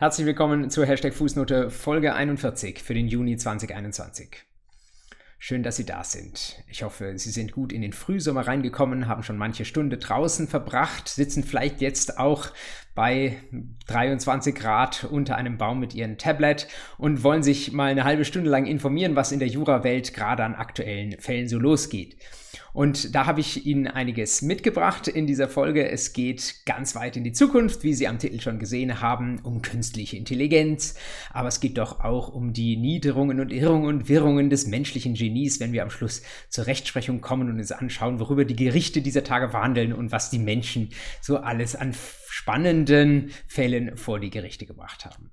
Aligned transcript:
Herzlich 0.00 0.28
willkommen 0.28 0.70
zur 0.70 0.86
Hashtag 0.86 1.12
Fußnote 1.12 1.70
Folge 1.70 2.14
41 2.14 2.84
für 2.84 2.94
den 2.94 3.08
Juni 3.08 3.36
2021. 3.36 4.28
Schön, 5.40 5.64
dass 5.64 5.74
Sie 5.74 5.86
da 5.86 6.04
sind. 6.04 6.62
Ich 6.68 6.84
hoffe, 6.84 7.18
Sie 7.18 7.30
sind 7.30 7.50
gut 7.50 7.72
in 7.72 7.82
den 7.82 7.92
Frühsommer 7.92 8.46
reingekommen, 8.46 9.08
haben 9.08 9.24
schon 9.24 9.36
manche 9.36 9.64
Stunde 9.64 9.96
draußen 9.96 10.46
verbracht, 10.46 11.08
sitzen 11.08 11.42
vielleicht 11.42 11.80
jetzt 11.80 12.16
auch 12.16 12.50
bei 12.94 13.38
23 13.88 14.54
Grad 14.54 15.02
unter 15.02 15.34
einem 15.34 15.58
Baum 15.58 15.80
mit 15.80 15.94
Ihrem 15.94 16.16
Tablet 16.16 16.68
und 16.96 17.24
wollen 17.24 17.42
sich 17.42 17.72
mal 17.72 17.90
eine 17.90 18.04
halbe 18.04 18.24
Stunde 18.24 18.50
lang 18.50 18.66
informieren, 18.66 19.16
was 19.16 19.32
in 19.32 19.40
der 19.40 19.48
Jurawelt 19.48 20.14
gerade 20.14 20.44
an 20.44 20.54
aktuellen 20.54 21.18
Fällen 21.18 21.48
so 21.48 21.58
losgeht. 21.58 22.16
Und 22.72 23.14
da 23.14 23.26
habe 23.26 23.40
ich 23.40 23.66
Ihnen 23.66 23.86
einiges 23.86 24.42
mitgebracht 24.42 25.08
in 25.08 25.26
dieser 25.26 25.48
Folge. 25.48 25.88
Es 25.90 26.12
geht 26.12 26.66
ganz 26.66 26.94
weit 26.94 27.16
in 27.16 27.24
die 27.24 27.32
Zukunft, 27.32 27.82
wie 27.82 27.94
Sie 27.94 28.08
am 28.08 28.18
Titel 28.18 28.40
schon 28.40 28.58
gesehen 28.58 29.00
haben, 29.00 29.40
um 29.42 29.62
künstliche 29.62 30.16
Intelligenz. 30.16 30.94
Aber 31.32 31.48
es 31.48 31.60
geht 31.60 31.78
doch 31.78 32.00
auch 32.00 32.28
um 32.28 32.52
die 32.52 32.76
Niederungen 32.76 33.40
und 33.40 33.52
Irrungen 33.52 33.86
und 33.86 34.08
Wirrungen 34.08 34.50
des 34.50 34.66
menschlichen 34.66 35.14
Genies, 35.14 35.60
wenn 35.60 35.72
wir 35.72 35.82
am 35.82 35.90
Schluss 35.90 36.22
zur 36.48 36.66
Rechtsprechung 36.66 37.20
kommen 37.20 37.48
und 37.48 37.58
uns 37.58 37.72
anschauen, 37.72 38.20
worüber 38.20 38.44
die 38.44 38.56
Gerichte 38.56 39.02
dieser 39.02 39.24
Tage 39.24 39.50
verhandeln 39.50 39.92
und 39.92 40.12
was 40.12 40.30
die 40.30 40.38
Menschen 40.38 40.90
so 41.20 41.38
alles 41.38 41.74
an 41.74 41.94
spannenden 42.28 43.30
Fällen 43.46 43.96
vor 43.96 44.20
die 44.20 44.30
Gerichte 44.30 44.66
gebracht 44.66 45.04
haben. 45.04 45.30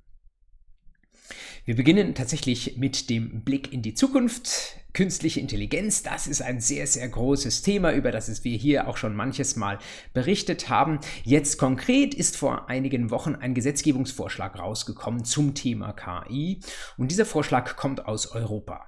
Wir 1.65 1.75
beginnen 1.75 2.13
tatsächlich 2.13 2.77
mit 2.77 3.09
dem 3.09 3.41
Blick 3.41 3.73
in 3.73 3.81
die 3.81 3.95
Zukunft. 3.95 4.77
Künstliche 4.93 5.39
Intelligenz, 5.39 6.03
das 6.03 6.27
ist 6.27 6.43
ein 6.43 6.61
sehr, 6.61 6.85
sehr 6.85 7.09
großes 7.09 7.63
Thema, 7.63 7.91
über 7.91 8.11
das 8.11 8.43
wir 8.43 8.55
hier 8.55 8.87
auch 8.87 8.97
schon 8.97 9.15
manches 9.15 9.55
Mal 9.55 9.79
berichtet 10.13 10.69
haben. 10.69 10.99
Jetzt 11.23 11.57
konkret 11.57 12.13
ist 12.13 12.37
vor 12.37 12.69
einigen 12.69 13.09
Wochen 13.09 13.33
ein 13.33 13.55
Gesetzgebungsvorschlag 13.55 14.59
rausgekommen 14.59 15.25
zum 15.25 15.55
Thema 15.55 15.93
KI 15.93 16.59
und 16.97 17.09
dieser 17.09 17.25
Vorschlag 17.25 17.75
kommt 17.75 18.05
aus 18.05 18.27
Europa. 18.27 18.85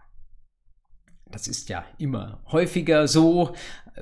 Das 1.32 1.48
ist 1.48 1.70
ja 1.70 1.84
immer 1.98 2.44
häufiger 2.52 3.08
so. 3.08 3.56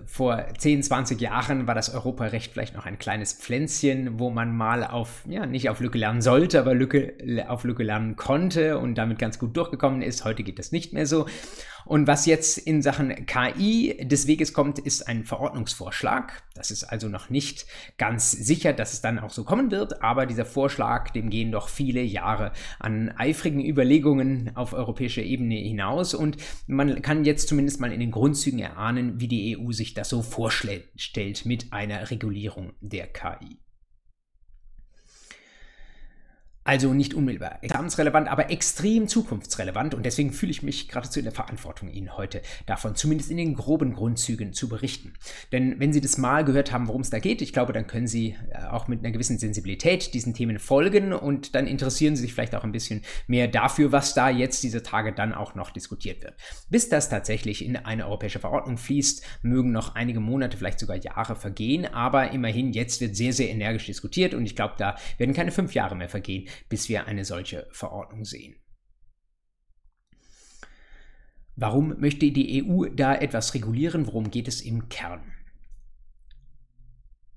Vor 0.05 0.45
10, 0.57 0.83
20 0.83 1.21
Jahren 1.21 1.67
war 1.67 1.75
das 1.75 1.93
Europarecht 1.93 2.51
vielleicht 2.51 2.75
noch 2.75 2.85
ein 2.85 2.99
kleines 2.99 3.33
Pflänzchen, 3.33 4.19
wo 4.19 4.29
man 4.29 4.55
mal 4.55 4.83
auf, 4.83 5.23
ja, 5.27 5.45
nicht 5.45 5.69
auf 5.69 5.79
Lücke 5.79 5.97
lernen 5.97 6.21
sollte, 6.21 6.59
aber 6.59 6.73
Lücke, 6.73 7.13
auf 7.47 7.63
Lücke 7.63 7.83
lernen 7.83 8.15
konnte 8.15 8.77
und 8.77 8.95
damit 8.95 9.19
ganz 9.19 9.39
gut 9.39 9.55
durchgekommen 9.55 10.01
ist. 10.01 10.25
Heute 10.25 10.43
geht 10.43 10.59
das 10.59 10.71
nicht 10.71 10.93
mehr 10.93 11.05
so. 11.05 11.27
Und 11.85 12.07
was 12.07 12.25
jetzt 12.25 12.57
in 12.57 12.81
Sachen 12.81 13.25
KI 13.25 13.97
des 14.01 14.27
Weges 14.27 14.53
kommt, 14.53 14.79
ist 14.79 15.07
ein 15.07 15.23
Verordnungsvorschlag. 15.23 16.43
Das 16.55 16.71
ist 16.71 16.83
also 16.83 17.09
noch 17.09 17.29
nicht 17.29 17.65
ganz 17.97 18.31
sicher, 18.31 18.73
dass 18.73 18.93
es 18.93 19.01
dann 19.01 19.19
auch 19.19 19.29
so 19.29 19.43
kommen 19.43 19.71
wird, 19.71 20.01
aber 20.01 20.25
dieser 20.25 20.45
Vorschlag, 20.45 21.11
dem 21.11 21.29
gehen 21.29 21.51
doch 21.51 21.69
viele 21.69 22.01
Jahre 22.01 22.51
an 22.79 23.09
eifrigen 23.17 23.63
Überlegungen 23.63 24.51
auf 24.55 24.73
europäischer 24.73 25.21
Ebene 25.21 25.55
hinaus 25.55 26.13
und 26.13 26.37
man 26.67 27.01
kann 27.01 27.25
jetzt 27.25 27.47
zumindest 27.47 27.79
mal 27.79 27.91
in 27.91 27.99
den 27.99 28.11
Grundzügen 28.11 28.59
erahnen, 28.59 29.19
wie 29.19 29.27
die 29.27 29.57
EU 29.57 29.71
sich 29.71 29.93
das 29.93 30.09
so 30.09 30.21
vorstellt 30.21 30.85
mit 31.45 31.73
einer 31.73 32.09
Regulierung 32.09 32.73
der 32.81 33.07
KI. 33.07 33.64
Also 36.67 36.95
nicht 36.95 37.13
unmittelbar 37.13 37.59
examensrelevant, 37.61 38.27
aber 38.27 38.49
extrem 38.49 39.07
zukunftsrelevant 39.07 39.93
und 39.93 40.03
deswegen 40.03 40.33
fühle 40.33 40.51
ich 40.51 40.63
mich 40.63 40.87
geradezu 40.87 41.19
in 41.19 41.25
der 41.25 41.31
Verantwortung, 41.31 41.91
Ihnen 41.91 42.17
heute 42.17 42.41
davon 42.65 42.95
zumindest 42.95 43.29
in 43.29 43.37
den 43.37 43.53
groben 43.53 43.93
Grundzügen 43.93 44.51
zu 44.51 44.67
berichten. 44.67 45.13
Denn 45.51 45.79
wenn 45.79 45.93
Sie 45.93 46.01
das 46.01 46.17
mal 46.17 46.43
gehört 46.43 46.71
haben, 46.71 46.87
worum 46.87 47.01
es 47.01 47.11
da 47.11 47.19
geht, 47.19 47.43
ich 47.43 47.53
glaube, 47.53 47.71
dann 47.71 47.85
können 47.85 48.07
Sie 48.07 48.35
äh, 48.49 48.65
auch 48.65 48.87
mit 48.87 49.01
einer 49.01 49.11
gewissen 49.11 49.37
Sensibilität 49.37 50.15
diesen 50.15 50.33
Themen 50.33 50.57
folgen 50.57 51.13
und 51.13 51.53
dann 51.53 51.67
interessieren 51.67 52.15
Sie 52.15 52.23
sich 52.23 52.33
vielleicht 52.33 52.55
auch 52.55 52.63
ein 52.63 52.71
bisschen 52.71 53.03
mehr 53.27 53.47
dafür, 53.47 53.91
was 53.91 54.15
da 54.15 54.31
jetzt 54.31 54.63
diese 54.63 54.81
Tage 54.81 55.13
dann 55.13 55.35
auch 55.35 55.53
noch 55.53 55.69
diskutiert 55.69 56.23
wird. 56.23 56.33
Bis 56.71 56.89
das 56.89 57.09
tatsächlich 57.09 57.63
in 57.63 57.75
eine 57.75 58.07
europäische 58.07 58.39
Verordnung 58.39 58.79
fließt, 58.79 59.23
mögen 59.43 59.71
noch 59.71 59.93
einige 59.93 60.19
Monate, 60.19 60.57
vielleicht 60.57 60.79
sogar 60.79 60.97
Jahre 60.97 61.35
vergehen, 61.35 61.85
aber 61.85 62.31
immerhin 62.31 62.73
jetzt 62.73 63.01
wird 63.01 63.15
sehr, 63.15 63.33
sehr 63.33 63.51
energisch 63.51 63.85
diskutiert 63.85 64.33
und 64.33 64.47
ich 64.47 64.55
glaube, 64.55 64.73
da 64.79 64.95
werden 65.19 65.35
keine 65.35 65.51
fünf 65.51 65.75
Jahre 65.75 65.95
mehr 65.95 66.09
vergehen, 66.09 66.47
bis 66.69 66.89
wir 66.89 67.05
eine 67.05 67.25
solche 67.25 67.67
Verordnung 67.71 68.25
sehen. 68.25 68.55
Warum 71.55 71.99
möchte 71.99 72.31
die 72.31 72.63
EU 72.65 72.89
da 72.89 73.15
etwas 73.15 73.53
regulieren? 73.53 74.07
Worum 74.07 74.29
geht 74.29 74.47
es 74.47 74.61
im 74.61 74.89
Kern? 74.89 75.31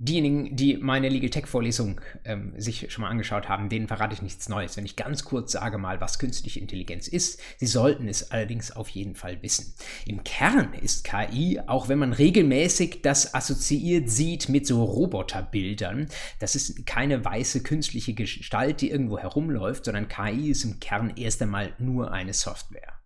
Diejenigen, 0.00 0.54
die 0.54 0.76
meine 0.76 1.08
Legal 1.08 1.30
Tech 1.30 1.48
Vorlesung 1.48 2.00
ähm, 2.24 2.52
sich 2.56 2.92
schon 2.92 3.02
mal 3.02 3.10
angeschaut 3.10 3.48
haben, 3.48 3.68
denen 3.68 3.88
verrate 3.88 4.14
ich 4.14 4.22
nichts 4.22 4.48
Neues, 4.48 4.76
wenn 4.76 4.84
ich 4.84 4.94
ganz 4.94 5.24
kurz 5.24 5.50
sage 5.50 5.76
mal, 5.76 6.00
was 6.00 6.20
künstliche 6.20 6.60
Intelligenz 6.60 7.08
ist. 7.08 7.40
Sie 7.56 7.66
sollten 7.66 8.06
es 8.06 8.30
allerdings 8.30 8.70
auf 8.70 8.88
jeden 8.90 9.16
Fall 9.16 9.42
wissen. 9.42 9.74
Im 10.06 10.22
Kern 10.22 10.72
ist 10.74 11.02
KI, 11.02 11.60
auch 11.66 11.88
wenn 11.88 11.98
man 11.98 12.12
regelmäßig 12.12 13.02
das 13.02 13.34
assoziiert 13.34 14.08
sieht 14.08 14.48
mit 14.48 14.68
so 14.68 14.84
Roboterbildern, 14.84 16.06
das 16.38 16.54
ist 16.54 16.86
keine 16.86 17.24
weiße 17.24 17.64
künstliche 17.64 18.14
Gestalt, 18.14 18.80
die 18.80 18.90
irgendwo 18.90 19.18
herumläuft, 19.18 19.86
sondern 19.86 20.06
KI 20.06 20.50
ist 20.50 20.62
im 20.62 20.78
Kern 20.78 21.12
erst 21.16 21.42
einmal 21.42 21.74
nur 21.78 22.12
eine 22.12 22.34
Software 22.34 22.97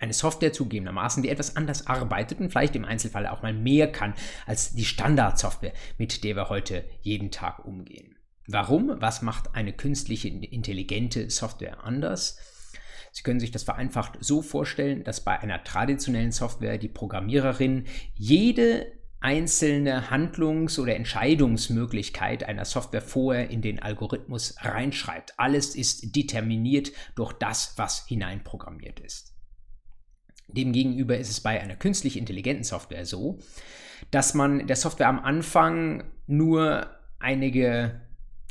eine 0.00 0.12
Software 0.12 0.52
zugegebenermaßen, 0.52 1.22
die 1.22 1.28
etwas 1.28 1.56
anders 1.56 1.86
arbeitet 1.86 2.40
und 2.40 2.50
vielleicht 2.50 2.76
im 2.76 2.84
Einzelfall 2.84 3.26
auch 3.26 3.42
mal 3.42 3.52
mehr 3.52 3.90
kann 3.90 4.14
als 4.46 4.74
die 4.74 4.84
Standardsoftware, 4.84 5.72
mit 5.98 6.24
der 6.24 6.36
wir 6.36 6.48
heute 6.48 6.84
jeden 7.02 7.30
Tag 7.30 7.64
umgehen. 7.64 8.16
Warum? 8.48 8.96
Was 9.00 9.22
macht 9.22 9.54
eine 9.54 9.72
künstliche 9.72 10.28
intelligente 10.28 11.30
Software 11.30 11.84
anders? 11.84 12.38
Sie 13.12 13.22
können 13.22 13.40
sich 13.40 13.50
das 13.50 13.62
vereinfacht 13.62 14.18
so 14.20 14.42
vorstellen, 14.42 15.02
dass 15.02 15.24
bei 15.24 15.38
einer 15.40 15.64
traditionellen 15.64 16.32
Software 16.32 16.78
die 16.78 16.88
Programmiererin 16.88 17.86
jede 18.14 18.92
einzelne 19.20 20.10
Handlungs- 20.10 20.78
oder 20.78 20.94
Entscheidungsmöglichkeit 20.94 22.44
einer 22.44 22.64
Software 22.64 23.02
vorher 23.02 23.50
in 23.50 23.62
den 23.62 23.82
Algorithmus 23.82 24.54
reinschreibt. 24.60 25.34
Alles 25.38 25.74
ist 25.74 26.14
determiniert 26.14 26.92
durch 27.14 27.32
das, 27.32 27.72
was 27.76 28.06
hineinprogrammiert 28.06 29.00
ist. 29.00 29.35
Demgegenüber 30.48 31.18
ist 31.18 31.30
es 31.30 31.40
bei 31.40 31.60
einer 31.60 31.76
künstlich 31.76 32.16
intelligenten 32.16 32.64
Software 32.64 33.04
so, 33.04 33.38
dass 34.10 34.34
man 34.34 34.66
der 34.66 34.76
Software 34.76 35.08
am 35.08 35.20
Anfang 35.20 36.04
nur 36.26 36.90
einige 37.18 38.00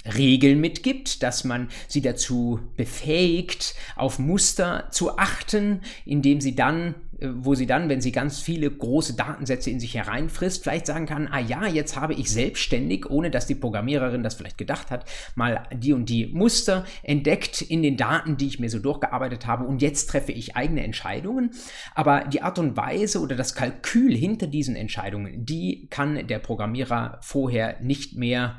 Regeln 0.06 0.61
mitgibt, 0.61 1.23
dass 1.23 1.44
man 1.44 1.69
sie 1.88 2.01
dazu 2.01 2.59
befähigt, 2.78 3.75
auf 3.95 4.19
Muster 4.19 4.88
zu 4.91 5.17
achten, 5.17 5.81
indem 6.06 6.41
sie 6.41 6.56
dann 6.56 6.95
wo 7.21 7.55
sie 7.55 7.65
dann, 7.65 7.89
wenn 7.89 8.01
sie 8.01 8.11
ganz 8.11 8.39
viele 8.39 8.69
große 8.69 9.15
Datensätze 9.15 9.69
in 9.69 9.79
sich 9.79 9.95
hereinfrisst, 9.95 10.63
vielleicht 10.63 10.85
sagen 10.85 11.05
kann, 11.05 11.27
ah 11.31 11.39
ja, 11.39 11.65
jetzt 11.65 11.99
habe 11.99 12.13
ich 12.13 12.31
selbstständig, 12.31 13.09
ohne 13.09 13.31
dass 13.31 13.47
die 13.47 13.55
Programmiererin 13.55 14.23
das 14.23 14.35
vielleicht 14.35 14.57
gedacht 14.57 14.91
hat, 14.91 15.05
mal 15.35 15.67
die 15.73 15.93
und 15.93 16.09
die 16.09 16.27
Muster 16.27 16.85
entdeckt 17.03 17.61
in 17.61 17.83
den 17.83 17.97
Daten, 17.97 18.37
die 18.37 18.47
ich 18.47 18.59
mir 18.59 18.69
so 18.69 18.79
durchgearbeitet 18.79 19.47
habe 19.47 19.65
und 19.65 19.81
jetzt 19.81 20.09
treffe 20.09 20.31
ich 20.31 20.55
eigene 20.55 20.83
Entscheidungen. 20.83 21.51
Aber 21.93 22.25
die 22.25 22.41
Art 22.41 22.59
und 22.59 22.75
Weise 22.77 23.21
oder 23.21 23.35
das 23.35 23.55
Kalkül 23.55 24.15
hinter 24.15 24.47
diesen 24.47 24.75
Entscheidungen, 24.75 25.45
die 25.45 25.87
kann 25.89 26.27
der 26.27 26.39
Programmierer 26.39 27.19
vorher 27.21 27.79
nicht 27.81 28.15
mehr 28.17 28.57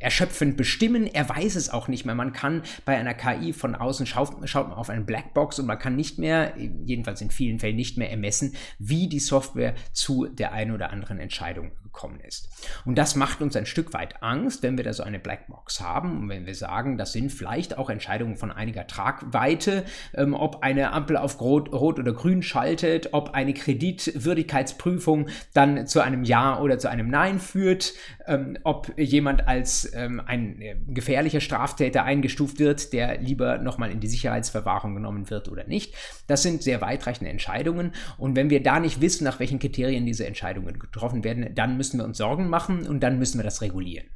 erschöpfend 0.00 0.56
bestimmen. 0.56 1.06
Er 1.06 1.28
weiß 1.28 1.56
es 1.56 1.70
auch 1.70 1.88
nicht 1.88 2.04
mehr. 2.04 2.14
Man 2.14 2.32
kann 2.32 2.62
bei 2.84 2.96
einer 2.96 3.14
KI 3.14 3.52
von 3.52 3.74
außen 3.74 4.06
schaut, 4.06 4.48
schaut 4.48 4.68
man 4.68 4.78
auf 4.78 4.90
eine 4.90 5.02
Blackbox 5.02 5.58
und 5.58 5.66
man 5.66 5.78
kann 5.78 5.96
nicht 5.96 6.18
mehr, 6.18 6.54
jedenfalls 6.56 7.20
in 7.20 7.30
vielen 7.30 7.58
Fällen 7.58 7.76
nicht 7.76 7.98
mehr 7.98 8.10
ermessen, 8.10 8.54
wie 8.78 9.08
die 9.08 9.20
Software 9.20 9.74
zu 9.92 10.26
der 10.26 10.52
einen 10.52 10.72
oder 10.72 10.90
anderen 10.90 11.18
Entscheidung 11.18 11.72
gekommen 11.94 12.20
ist. 12.20 12.50
Und 12.84 12.96
das 12.96 13.14
macht 13.14 13.40
uns 13.40 13.56
ein 13.56 13.66
Stück 13.66 13.94
weit 13.94 14.22
Angst, 14.22 14.62
wenn 14.62 14.76
wir 14.76 14.84
da 14.84 14.92
so 14.92 15.02
eine 15.02 15.18
Blackbox 15.18 15.80
haben 15.80 16.18
und 16.18 16.28
wenn 16.28 16.44
wir 16.44 16.54
sagen, 16.54 16.98
das 16.98 17.12
sind 17.12 17.30
vielleicht 17.30 17.78
auch 17.78 17.88
Entscheidungen 17.88 18.36
von 18.36 18.50
einiger 18.50 18.86
Tragweite, 18.86 19.84
ähm, 20.14 20.34
ob 20.34 20.62
eine 20.62 20.92
Ampel 20.92 21.16
auf 21.16 21.40
Rot, 21.40 21.72
Rot 21.72 21.98
oder 21.98 22.12
Grün 22.12 22.42
schaltet, 22.42 23.10
ob 23.12 23.30
eine 23.30 23.54
Kreditwürdigkeitsprüfung 23.54 25.28
dann 25.54 25.86
zu 25.86 26.00
einem 26.00 26.24
Ja 26.24 26.60
oder 26.60 26.78
zu 26.78 26.90
einem 26.90 27.08
Nein 27.08 27.38
führt, 27.38 27.94
ähm, 28.26 28.58
ob 28.64 28.92
jemand 28.98 29.48
als 29.48 29.90
ähm, 29.94 30.20
ein 30.24 30.60
äh, 30.60 30.76
gefährlicher 30.88 31.40
Straftäter 31.40 32.04
eingestuft 32.04 32.58
wird, 32.58 32.92
der 32.92 33.20
lieber 33.20 33.58
nochmal 33.58 33.90
in 33.90 34.00
die 34.00 34.08
Sicherheitsverwahrung 34.08 34.94
genommen 34.94 35.30
wird 35.30 35.48
oder 35.48 35.64
nicht. 35.64 35.94
Das 36.26 36.42
sind 36.42 36.62
sehr 36.62 36.80
weitreichende 36.80 37.30
Entscheidungen 37.30 37.92
und 38.18 38.36
wenn 38.36 38.50
wir 38.50 38.62
da 38.62 38.78
nicht 38.78 39.00
wissen, 39.00 39.24
nach 39.24 39.40
welchen 39.40 39.58
Kriterien 39.58 40.06
diese 40.06 40.26
Entscheidungen 40.26 40.78
getroffen 40.78 41.24
werden, 41.24 41.54
dann 41.54 41.76
müssen 41.76 41.94
müssen 41.94 42.00
wir 42.00 42.06
uns 42.06 42.18
Sorgen 42.18 42.48
machen 42.48 42.86
und 42.86 43.00
dann 43.00 43.18
müssen 43.18 43.38
wir 43.38 43.44
das 43.44 43.60
regulieren. 43.60 44.08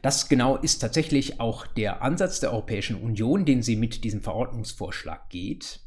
Das 0.00 0.28
genau 0.28 0.56
ist 0.56 0.78
tatsächlich 0.78 1.40
auch 1.40 1.66
der 1.66 2.02
Ansatz 2.02 2.40
der 2.40 2.52
Europäischen 2.52 2.96
Union, 2.96 3.44
den 3.44 3.62
sie 3.62 3.76
mit 3.76 4.04
diesem 4.04 4.22
Verordnungsvorschlag 4.22 5.28
geht. 5.28 5.80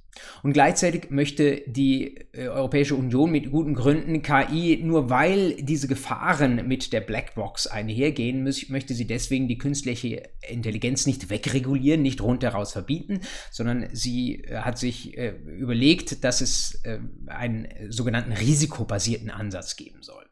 Und 0.43 0.53
gleichzeitig 0.53 1.09
möchte 1.09 1.63
die 1.67 2.17
äh, 2.33 2.47
Europäische 2.47 2.95
Union 2.95 3.31
mit 3.31 3.51
guten 3.51 3.73
Gründen 3.73 4.21
KI, 4.21 4.81
nur 4.83 5.09
weil 5.09 5.55
diese 5.61 5.87
Gefahren 5.87 6.67
mit 6.67 6.93
der 6.93 7.01
Blackbox 7.01 7.67
einhergehen, 7.67 8.43
möchte 8.43 8.93
sie 8.93 9.07
deswegen 9.07 9.47
die 9.47 9.57
künstliche 9.57 10.29
Intelligenz 10.47 11.05
nicht 11.05 11.29
wegregulieren, 11.29 12.01
nicht 12.01 12.21
rundheraus 12.21 12.73
verbieten, 12.73 13.21
sondern 13.51 13.87
sie 13.93 14.43
äh, 14.43 14.57
hat 14.57 14.77
sich 14.77 15.17
äh, 15.17 15.29
überlegt, 15.29 16.23
dass 16.23 16.41
es 16.41 16.81
äh, 16.83 16.99
einen 17.27 17.67
sogenannten 17.89 18.33
risikobasierten 18.33 19.29
Ansatz 19.29 19.75
geben 19.75 20.01
soll. 20.01 20.30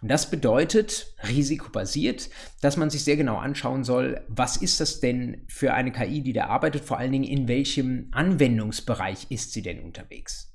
Und 0.00 0.08
das 0.08 0.30
bedeutet, 0.30 1.14
risikobasiert, 1.26 2.30
dass 2.60 2.76
man 2.76 2.90
sich 2.90 3.04
sehr 3.04 3.16
genau 3.16 3.36
anschauen 3.36 3.84
soll, 3.84 4.24
was 4.28 4.56
ist 4.56 4.80
das 4.80 5.00
denn 5.00 5.44
für 5.48 5.74
eine 5.74 5.92
KI, 5.92 6.22
die 6.22 6.32
da 6.32 6.46
arbeitet, 6.46 6.84
vor 6.84 6.98
allen 6.98 7.12
Dingen 7.12 7.24
in 7.24 7.48
welchem 7.48 8.08
Anwendungsbereich 8.12 9.26
ist 9.30 9.52
sie 9.52 9.62
denn 9.62 9.80
unterwegs. 9.80 10.54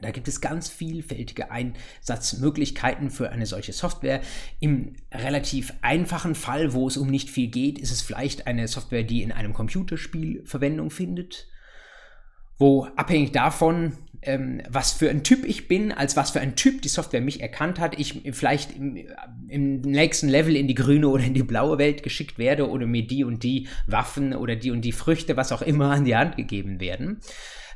Da 0.00 0.12
gibt 0.12 0.28
es 0.28 0.40
ganz 0.40 0.70
vielfältige 0.70 1.50
Einsatzmöglichkeiten 1.50 3.10
für 3.10 3.30
eine 3.30 3.44
solche 3.44 3.74
Software. 3.74 4.22
Im 4.58 4.96
relativ 5.12 5.74
einfachen 5.82 6.34
Fall, 6.34 6.72
wo 6.72 6.88
es 6.88 6.96
um 6.96 7.08
nicht 7.08 7.28
viel 7.28 7.48
geht, 7.48 7.78
ist 7.78 7.90
es 7.90 8.00
vielleicht 8.00 8.46
eine 8.46 8.66
Software, 8.66 9.02
die 9.02 9.22
in 9.22 9.32
einem 9.32 9.52
Computerspiel 9.52 10.42
Verwendung 10.46 10.90
findet 10.90 11.50
wo 12.60 12.84
abhängig 12.94 13.32
davon, 13.32 13.96
ähm, 14.22 14.60
was 14.68 14.92
für 14.92 15.08
ein 15.10 15.24
Typ 15.24 15.44
ich 15.44 15.68
bin, 15.68 15.92
als 15.92 16.16
was 16.16 16.30
für 16.30 16.40
ein 16.40 16.56
Typ 16.56 16.82
die 16.82 16.88
Software 16.88 17.20
mich 17.20 17.40
erkannt 17.40 17.78
hat, 17.78 17.98
ich 17.98 18.22
vielleicht 18.32 18.76
im, 18.76 18.98
im, 19.48 19.80
nächsten 19.80 20.28
Level 20.28 20.56
in 20.56 20.68
die 20.68 20.74
grüne 20.74 21.08
oder 21.08 21.24
in 21.24 21.34
die 21.34 21.42
blaue 21.42 21.78
Welt 21.78 22.02
geschickt 22.02 22.38
werde 22.38 22.68
oder 22.68 22.86
mir 22.86 23.06
die 23.06 23.24
und 23.24 23.42
die 23.42 23.68
Waffen 23.86 24.34
oder 24.34 24.56
die 24.56 24.70
und 24.70 24.82
die 24.82 24.92
Früchte, 24.92 25.36
was 25.36 25.52
auch 25.52 25.62
immer, 25.62 25.90
an 25.92 26.04
die 26.04 26.16
Hand 26.16 26.36
gegeben 26.36 26.80
werden. 26.80 27.20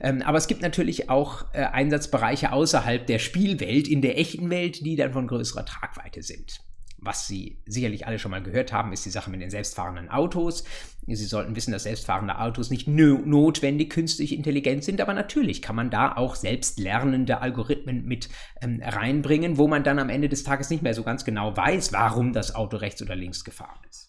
Ähm, 0.00 0.23
aber 0.23 0.38
es 0.38 0.49
gibt 0.49 0.62
natürlich 0.62 1.08
auch 1.08 1.46
äh, 1.52 1.62
Einsatzbereiche 1.62 2.52
außerhalb 2.52 3.06
der 3.06 3.19
Spielwelt, 3.19 3.88
in 3.88 4.02
der 4.02 4.19
echten 4.19 4.50
Welt, 4.50 4.85
die 4.85 4.97
dann 4.97 5.12
von 5.12 5.26
größerer 5.26 5.64
Tragweite 5.64 6.23
sind 6.23 6.63
was 7.05 7.27
Sie 7.27 7.59
sicherlich 7.67 8.06
alle 8.06 8.19
schon 8.19 8.31
mal 8.31 8.43
gehört 8.43 8.73
haben, 8.73 8.93
ist 8.93 9.05
die 9.05 9.11
Sache 9.11 9.31
mit 9.31 9.41
den 9.41 9.51
selbstfahrenden 9.51 10.09
Autos. 10.09 10.65
Sie 11.06 11.15
sollten 11.17 11.55
wissen, 11.55 11.73
dass 11.73 11.83
selbstfahrende 11.83 12.39
Autos 12.39 12.71
nicht 12.71 12.89
notwendig 12.89 13.91
künstlich 13.91 14.35
intelligent 14.35 14.85
sind, 14.85 15.01
aber 15.01 15.12
natürlich 15.12 15.61
kann 15.61 15.77
man 15.77 15.91
da 15.91 16.17
auch 16.17 16.35
selbstlernende 16.35 17.41
Algorithmen 17.41 18.05
mit 18.06 18.29
ähm, 18.62 18.81
reinbringen, 18.83 19.59
wo 19.59 19.69
man 19.69 19.85
dann 19.85 19.99
am 19.99 20.09
Ende 20.09 20.29
des 20.29 20.45
Tages 20.45 20.71
nicht 20.71 20.83
mehr 20.83 20.95
so 20.95 21.03
ganz 21.03 21.25
genau 21.25 21.56
weiß, 21.56 21.93
warum 21.93 22.33
das 22.33 22.55
Auto 22.55 22.79
rechts 22.79 23.03
oder 23.03 23.17
links 23.17 23.45
gefahren 23.45 23.81
ist. 23.91 24.04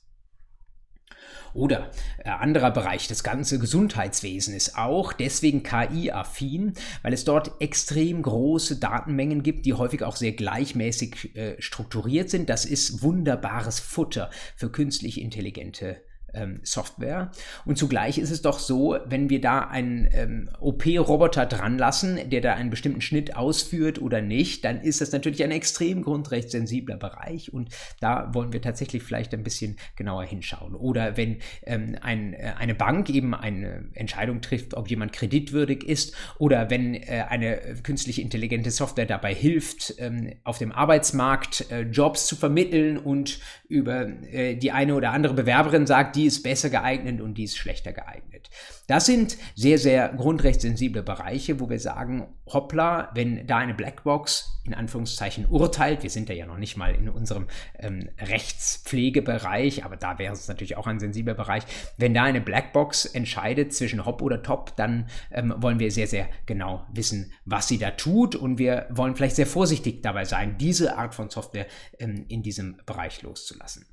Oder 1.56 1.90
äh, 2.18 2.30
anderer 2.30 2.70
Bereich, 2.70 3.08
das 3.08 3.24
ganze 3.24 3.60
Gesundheitswesen 3.60 4.54
ist 4.54 4.78
auch 4.78 5.14
deswegen 5.14 5.64
KI-affin, 5.64 6.74
weil 7.02 7.14
es 7.14 7.24
dort 7.24 7.54
extrem 7.60 8.22
große 8.22 8.78
Datenmengen 8.78 9.42
gibt, 9.42 9.66
die 9.66 9.74
häufig 9.74 10.04
auch 10.04 10.18
sehr 10.18 10.34
gleichmäßig 10.34 11.36
äh, 11.36 11.56
strukturiert 11.62 12.30
sind. 12.30 12.50
Das 12.50 12.66
ist 12.66 13.02
wunderbares 13.02 13.80
Futter 13.80 14.30
für 14.58 14.70
künstlich 14.70 15.22
intelligente 15.22 16.02
ähm, 16.36 16.60
Software. 16.64 17.32
Und 17.66 17.78
zugleich 17.78 18.18
ist 18.18 18.32
es 18.32 18.42
doch 18.42 18.60
so, 18.60 18.98
wenn 19.06 19.30
wir 19.30 19.42
da 19.42 19.60
einen 19.60 20.08
ähm, 20.14 20.50
OP-Roboter 20.60 21.46
dran 21.46 21.78
lassen, 21.78 22.30
der 22.30 22.42
da 22.42 22.54
einen 22.54 22.70
bestimmten 22.70 23.02
Schnitt 23.02 23.36
ausführt 23.36 24.02
oder 24.02 24.22
nicht, 24.22 24.66
dann 24.66 24.82
ist 24.82 25.02
das 25.02 25.12
natürlich 25.12 25.44
ein 25.44 25.52
extrem 25.52 26.02
grundrechtssensibler 26.04 26.98
Bereich 26.98 27.54
und 27.54 27.70
da 28.00 28.34
wollen 28.34 28.54
wir 28.54 28.62
tatsächlich 28.62 29.04
vielleicht 29.04 29.34
ein 29.34 29.44
bisschen 29.44 29.78
genauer 29.96 30.26
hinschauen. 30.26 30.76
Oder 30.76 31.18
wenn 31.18 31.38
ähm, 31.64 31.98
ein, 32.02 32.34
äh, 32.34 32.54
eine 32.58 32.76
Bank 32.76 33.10
eben 33.10 33.34
eine 33.34 33.90
Entscheidung 33.94 34.42
trifft, 34.42 34.74
ob 34.76 34.90
jemand 34.90 35.14
kreditwürdig 35.14 35.84
ist 35.84 36.16
oder 36.38 36.70
wenn 36.70 36.96
äh, 36.96 37.26
eine 37.30 37.60
künstliche 37.84 38.22
intelligente 38.22 38.72
Software 38.72 39.06
dabei 39.06 39.34
hilft, 39.34 39.96
ähm, 40.00 40.34
auf 40.44 40.58
dem 40.58 40.72
Arbeitsmarkt 40.72 41.72
äh, 41.72 41.82
Jobs 41.82 42.28
zu 42.28 42.36
vermitteln 42.36 42.98
und 42.98 43.40
über 43.68 44.08
äh, 44.32 44.56
die 44.56 44.72
eine 44.72 44.96
oder 44.96 45.12
andere 45.12 45.34
Bewerberin 45.34 45.88
sagt, 45.88 46.16
die 46.16 46.25
die 46.26 46.30
ist 46.30 46.42
besser 46.42 46.72
geeignet 46.72 47.22
und 47.22 47.36
die 47.36 47.44
ist 47.44 47.56
schlechter 47.56 47.94
geeignet. 47.94 48.50
Das 48.88 49.06
sind 49.06 49.38
sehr, 49.54 49.78
sehr 49.78 50.10
grundrechtssensible 50.10 51.04
Bereiche, 51.04 51.60
wo 51.60 51.70
wir 51.70 51.80
sagen, 51.80 52.34
hoppla, 52.48 53.12
wenn 53.14 53.46
da 53.46 53.60
eine 53.60 53.76
Blackbox 53.76 54.60
in 54.66 54.74
Anführungszeichen 54.74 55.46
urteilt, 55.46 56.02
wir 56.02 56.10
sind 56.10 56.28
ja 56.30 56.48
noch 56.48 56.58
nicht 56.58 56.78
mal 56.78 56.96
in 56.96 57.10
unserem 57.10 57.46
ähm, 57.78 58.10
Rechtspflegebereich, 58.20 59.86
aber 59.86 59.98
da 59.98 60.18
wäre 60.18 60.34
es 60.34 60.48
natürlich 60.48 60.78
auch 60.78 60.88
ein 60.88 61.00
sensibler 61.00 61.36
Bereich, 61.36 61.62
wenn 61.98 62.16
da 62.16 62.24
eine 62.24 62.42
Blackbox 62.42 63.06
entscheidet 63.06 63.76
zwischen 63.76 64.04
Hop 64.04 64.24
oder 64.24 64.42
Top, 64.42 64.76
dann 64.78 65.08
ähm, 65.30 65.54
wollen 65.58 65.78
wir 65.78 65.92
sehr, 65.92 66.08
sehr 66.08 66.28
genau 66.48 66.88
wissen, 66.92 67.34
was 67.46 67.68
sie 67.68 67.78
da 67.78 67.92
tut 67.92 68.36
und 68.36 68.58
wir 68.58 68.88
wollen 68.90 69.16
vielleicht 69.16 69.36
sehr 69.36 69.46
vorsichtig 69.46 70.02
dabei 70.02 70.26
sein, 70.26 70.58
diese 70.58 70.98
Art 70.98 71.14
von 71.14 71.30
Software 71.30 71.68
ähm, 72.00 72.26
in 72.30 72.42
diesem 72.42 72.78
Bereich 72.88 73.22
loszulassen. 73.22 73.86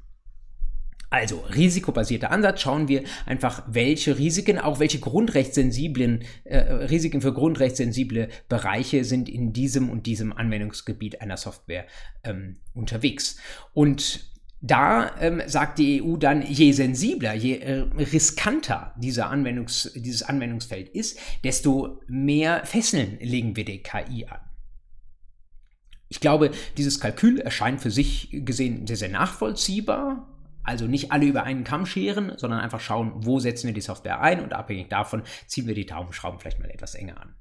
Also 1.12 1.44
risikobasierter 1.54 2.30
Ansatz, 2.30 2.62
schauen 2.62 2.88
wir 2.88 3.04
einfach, 3.26 3.64
welche 3.66 4.16
Risiken, 4.16 4.58
auch 4.58 4.80
welche 4.80 4.98
grundrechtssensiblen 4.98 6.24
äh, 6.44 6.56
Risiken 6.56 7.20
für 7.20 7.34
grundrechtssensible 7.34 8.30
Bereiche 8.48 9.04
sind 9.04 9.28
in 9.28 9.52
diesem 9.52 9.90
und 9.90 10.06
diesem 10.06 10.32
Anwendungsgebiet 10.32 11.20
einer 11.20 11.36
Software 11.36 11.84
ähm, 12.24 12.56
unterwegs. 12.72 13.36
Und 13.74 14.32
da 14.62 15.14
ähm, 15.20 15.42
sagt 15.44 15.80
die 15.80 16.02
EU 16.02 16.16
dann, 16.16 16.40
je 16.40 16.72
sensibler, 16.72 17.34
je 17.34 17.58
äh, 17.58 17.80
riskanter 17.98 18.94
dieser 18.96 19.28
Anwendungs, 19.28 19.92
dieses 19.94 20.22
Anwendungsfeld 20.22 20.88
ist, 20.88 21.18
desto 21.44 22.00
mehr 22.06 22.64
Fesseln 22.64 23.18
legen 23.20 23.54
wir 23.54 23.66
der 23.66 23.82
KI 23.82 24.28
an. 24.30 24.40
Ich 26.08 26.20
glaube, 26.20 26.52
dieses 26.78 27.00
Kalkül 27.00 27.38
erscheint 27.38 27.82
für 27.82 27.90
sich 27.90 28.30
gesehen 28.32 28.86
sehr, 28.86 28.96
sehr 28.96 29.08
nachvollziehbar 29.10 30.31
also 30.64 30.86
nicht 30.86 31.12
alle 31.12 31.26
über 31.26 31.44
einen 31.44 31.64
Kamm 31.64 31.86
scheren, 31.86 32.32
sondern 32.36 32.60
einfach 32.60 32.80
schauen, 32.80 33.12
wo 33.16 33.40
setzen 33.40 33.66
wir 33.66 33.74
die 33.74 33.80
Software 33.80 34.20
ein 34.20 34.42
und 34.42 34.52
abhängig 34.52 34.88
davon 34.88 35.22
ziehen 35.46 35.66
wir 35.66 35.74
die 35.74 35.86
Daumenschrauben 35.86 36.38
vielleicht 36.38 36.60
mal 36.60 36.70
etwas 36.70 36.94
enger 36.94 37.20
an. 37.20 37.34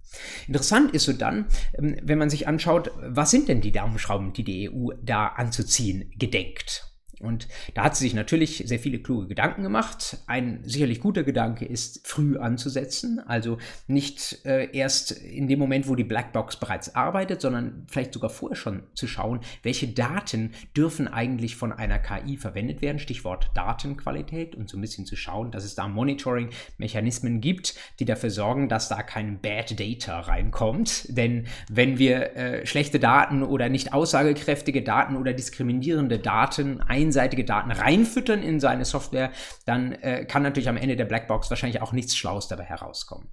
Interessant 0.47 0.91
ist 0.91 1.05
so 1.05 1.13
dann, 1.13 1.45
ähm, 1.77 1.97
wenn 2.01 2.17
man 2.17 2.29
sich 2.29 2.47
anschaut, 2.47 2.91
was 3.01 3.31
sind 3.31 3.47
denn 3.47 3.61
die 3.61 3.71
Daumenschrauben, 3.71 4.33
die 4.33 4.43
die 4.43 4.69
EU 4.69 4.91
da 5.01 5.27
anzuziehen 5.27 6.11
gedenkt? 6.17 6.90
Und 7.21 7.47
da 7.73 7.83
hat 7.83 7.95
sie 7.95 8.03
sich 8.05 8.13
natürlich 8.13 8.63
sehr 8.65 8.79
viele 8.79 8.99
kluge 8.99 9.27
Gedanken 9.27 9.63
gemacht. 9.63 10.17
Ein 10.27 10.61
sicherlich 10.63 10.99
guter 10.99 11.23
Gedanke 11.23 11.65
ist, 11.65 12.07
früh 12.07 12.37
anzusetzen. 12.37 13.21
Also 13.25 13.57
nicht 13.87 14.45
äh, 14.45 14.69
erst 14.75 15.11
in 15.11 15.47
dem 15.47 15.59
Moment, 15.59 15.87
wo 15.87 15.95
die 15.95 16.03
Blackbox 16.03 16.57
bereits 16.57 16.95
arbeitet, 16.95 17.41
sondern 17.41 17.85
vielleicht 17.87 18.13
sogar 18.13 18.29
vorher 18.29 18.55
schon 18.55 18.83
zu 18.93 19.07
schauen, 19.07 19.39
welche 19.63 19.87
Daten 19.87 20.51
dürfen 20.75 21.07
eigentlich 21.07 21.55
von 21.55 21.71
einer 21.71 21.99
KI 21.99 22.37
verwendet 22.37 22.81
werden. 22.81 22.99
Stichwort 22.99 23.51
Datenqualität 23.53 24.55
und 24.55 24.69
so 24.69 24.77
ein 24.77 24.81
bisschen 24.81 25.05
zu 25.05 25.15
schauen, 25.15 25.51
dass 25.51 25.63
es 25.63 25.75
da 25.75 25.87
Monitoring-Mechanismen 25.87 27.41
gibt, 27.41 27.75
die 27.99 28.05
dafür 28.05 28.29
sorgen, 28.31 28.67
dass 28.67 28.89
da 28.89 29.03
kein 29.03 29.39
Bad 29.39 29.79
Data 29.79 30.19
reinkommt. 30.21 31.05
Denn 31.09 31.45
wenn 31.69 31.99
wir 31.99 32.35
äh, 32.35 32.65
schlechte 32.65 32.99
Daten 32.99 33.43
oder 33.43 33.69
nicht 33.69 33.93
aussagekräftige 33.93 34.81
Daten 34.81 35.15
oder 35.15 35.33
diskriminierende 35.33 36.19
Daten 36.19 36.81
einsetzen, 36.81 37.10
einseitige 37.11 37.43
Daten 37.43 37.71
reinfüttern 37.71 38.41
in 38.41 38.61
seine 38.61 38.85
Software, 38.85 39.31
dann 39.65 39.91
äh, 39.91 40.25
kann 40.25 40.43
natürlich 40.43 40.69
am 40.69 40.77
Ende 40.77 40.95
der 40.95 41.05
Blackbox 41.05 41.49
wahrscheinlich 41.49 41.81
auch 41.81 41.91
nichts 41.91 42.15
Schlaues 42.15 42.47
dabei 42.47 42.63
herauskommen. 42.63 43.27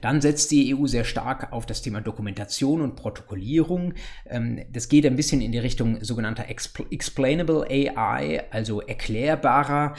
Dann 0.00 0.20
setzt 0.20 0.50
die 0.50 0.74
EU 0.74 0.86
sehr 0.86 1.04
stark 1.04 1.52
auf 1.52 1.66
das 1.66 1.82
Thema 1.82 2.00
Dokumentation 2.00 2.80
und 2.80 2.96
Protokollierung. 2.96 3.94
Ähm, 4.26 4.60
das 4.72 4.88
geht 4.88 5.06
ein 5.06 5.16
bisschen 5.16 5.40
in 5.40 5.52
die 5.52 5.58
Richtung 5.58 6.02
sogenannter 6.02 6.46
Explainable 6.48 7.66
AI, 7.68 8.44
also 8.50 8.80
erklärbarer 8.80 9.94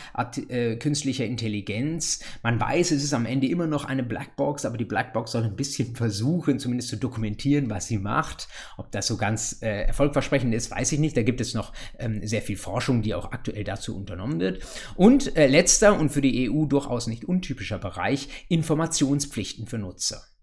äh, 0.50 0.76
künstlicher 0.78 1.26
Intelligenz. 1.26 2.20
Man 2.44 2.60
weiß, 2.60 2.92
es 2.92 3.04
ist 3.04 3.14
am 3.14 3.26
Ende 3.26 3.48
immer 3.48 3.68
noch 3.68 3.86
eine 3.86 4.04
Blackbox, 4.04 4.66
aber 4.66 4.78
die 4.78 4.86
Blackbox 4.86 5.32
soll 5.32 5.44
ein 5.44 5.56
bisschen 5.56 5.96
versuchen, 5.96 6.60
zumindest 6.60 6.90
zu 6.90 6.98
dokumentieren, 6.98 7.70
was 7.70 7.88
sie 7.88 7.98
macht. 7.98 8.48
Ob 8.78 8.92
das 8.92 9.08
so 9.08 9.18
ganz 9.18 9.62
äh, 9.62 9.84
erfolgversprechend 9.84 10.54
ist, 10.54 10.72
weiß 10.72 10.92
ich 10.92 11.00
nicht. 11.00 11.18
Da 11.18 11.24
gibt 11.24 11.42
es 11.42 11.54
noch 11.54 11.74
ähm, 12.00 12.26
sehr 12.26 12.42
viel 12.42 12.58
Forschung, 12.58 13.02
die 13.02 13.14
auch 13.14 13.32
aktuell 13.32 13.64
dazu 13.64 13.96
unternommen 13.96 14.40
wird. 14.40 14.64
Und 14.96 15.36
äh, 15.36 15.48
letzter 15.48 15.98
und 15.98 16.10
für 16.10 16.22
die 16.22 16.50
EU 16.50 16.66
durchaus 16.66 17.08
nicht 17.08 17.26
untypischer 17.26 17.80
Bereich, 17.80 18.30
Informationspflichten 18.50 19.68
für 19.68 19.78
benutzer. 19.88 20.37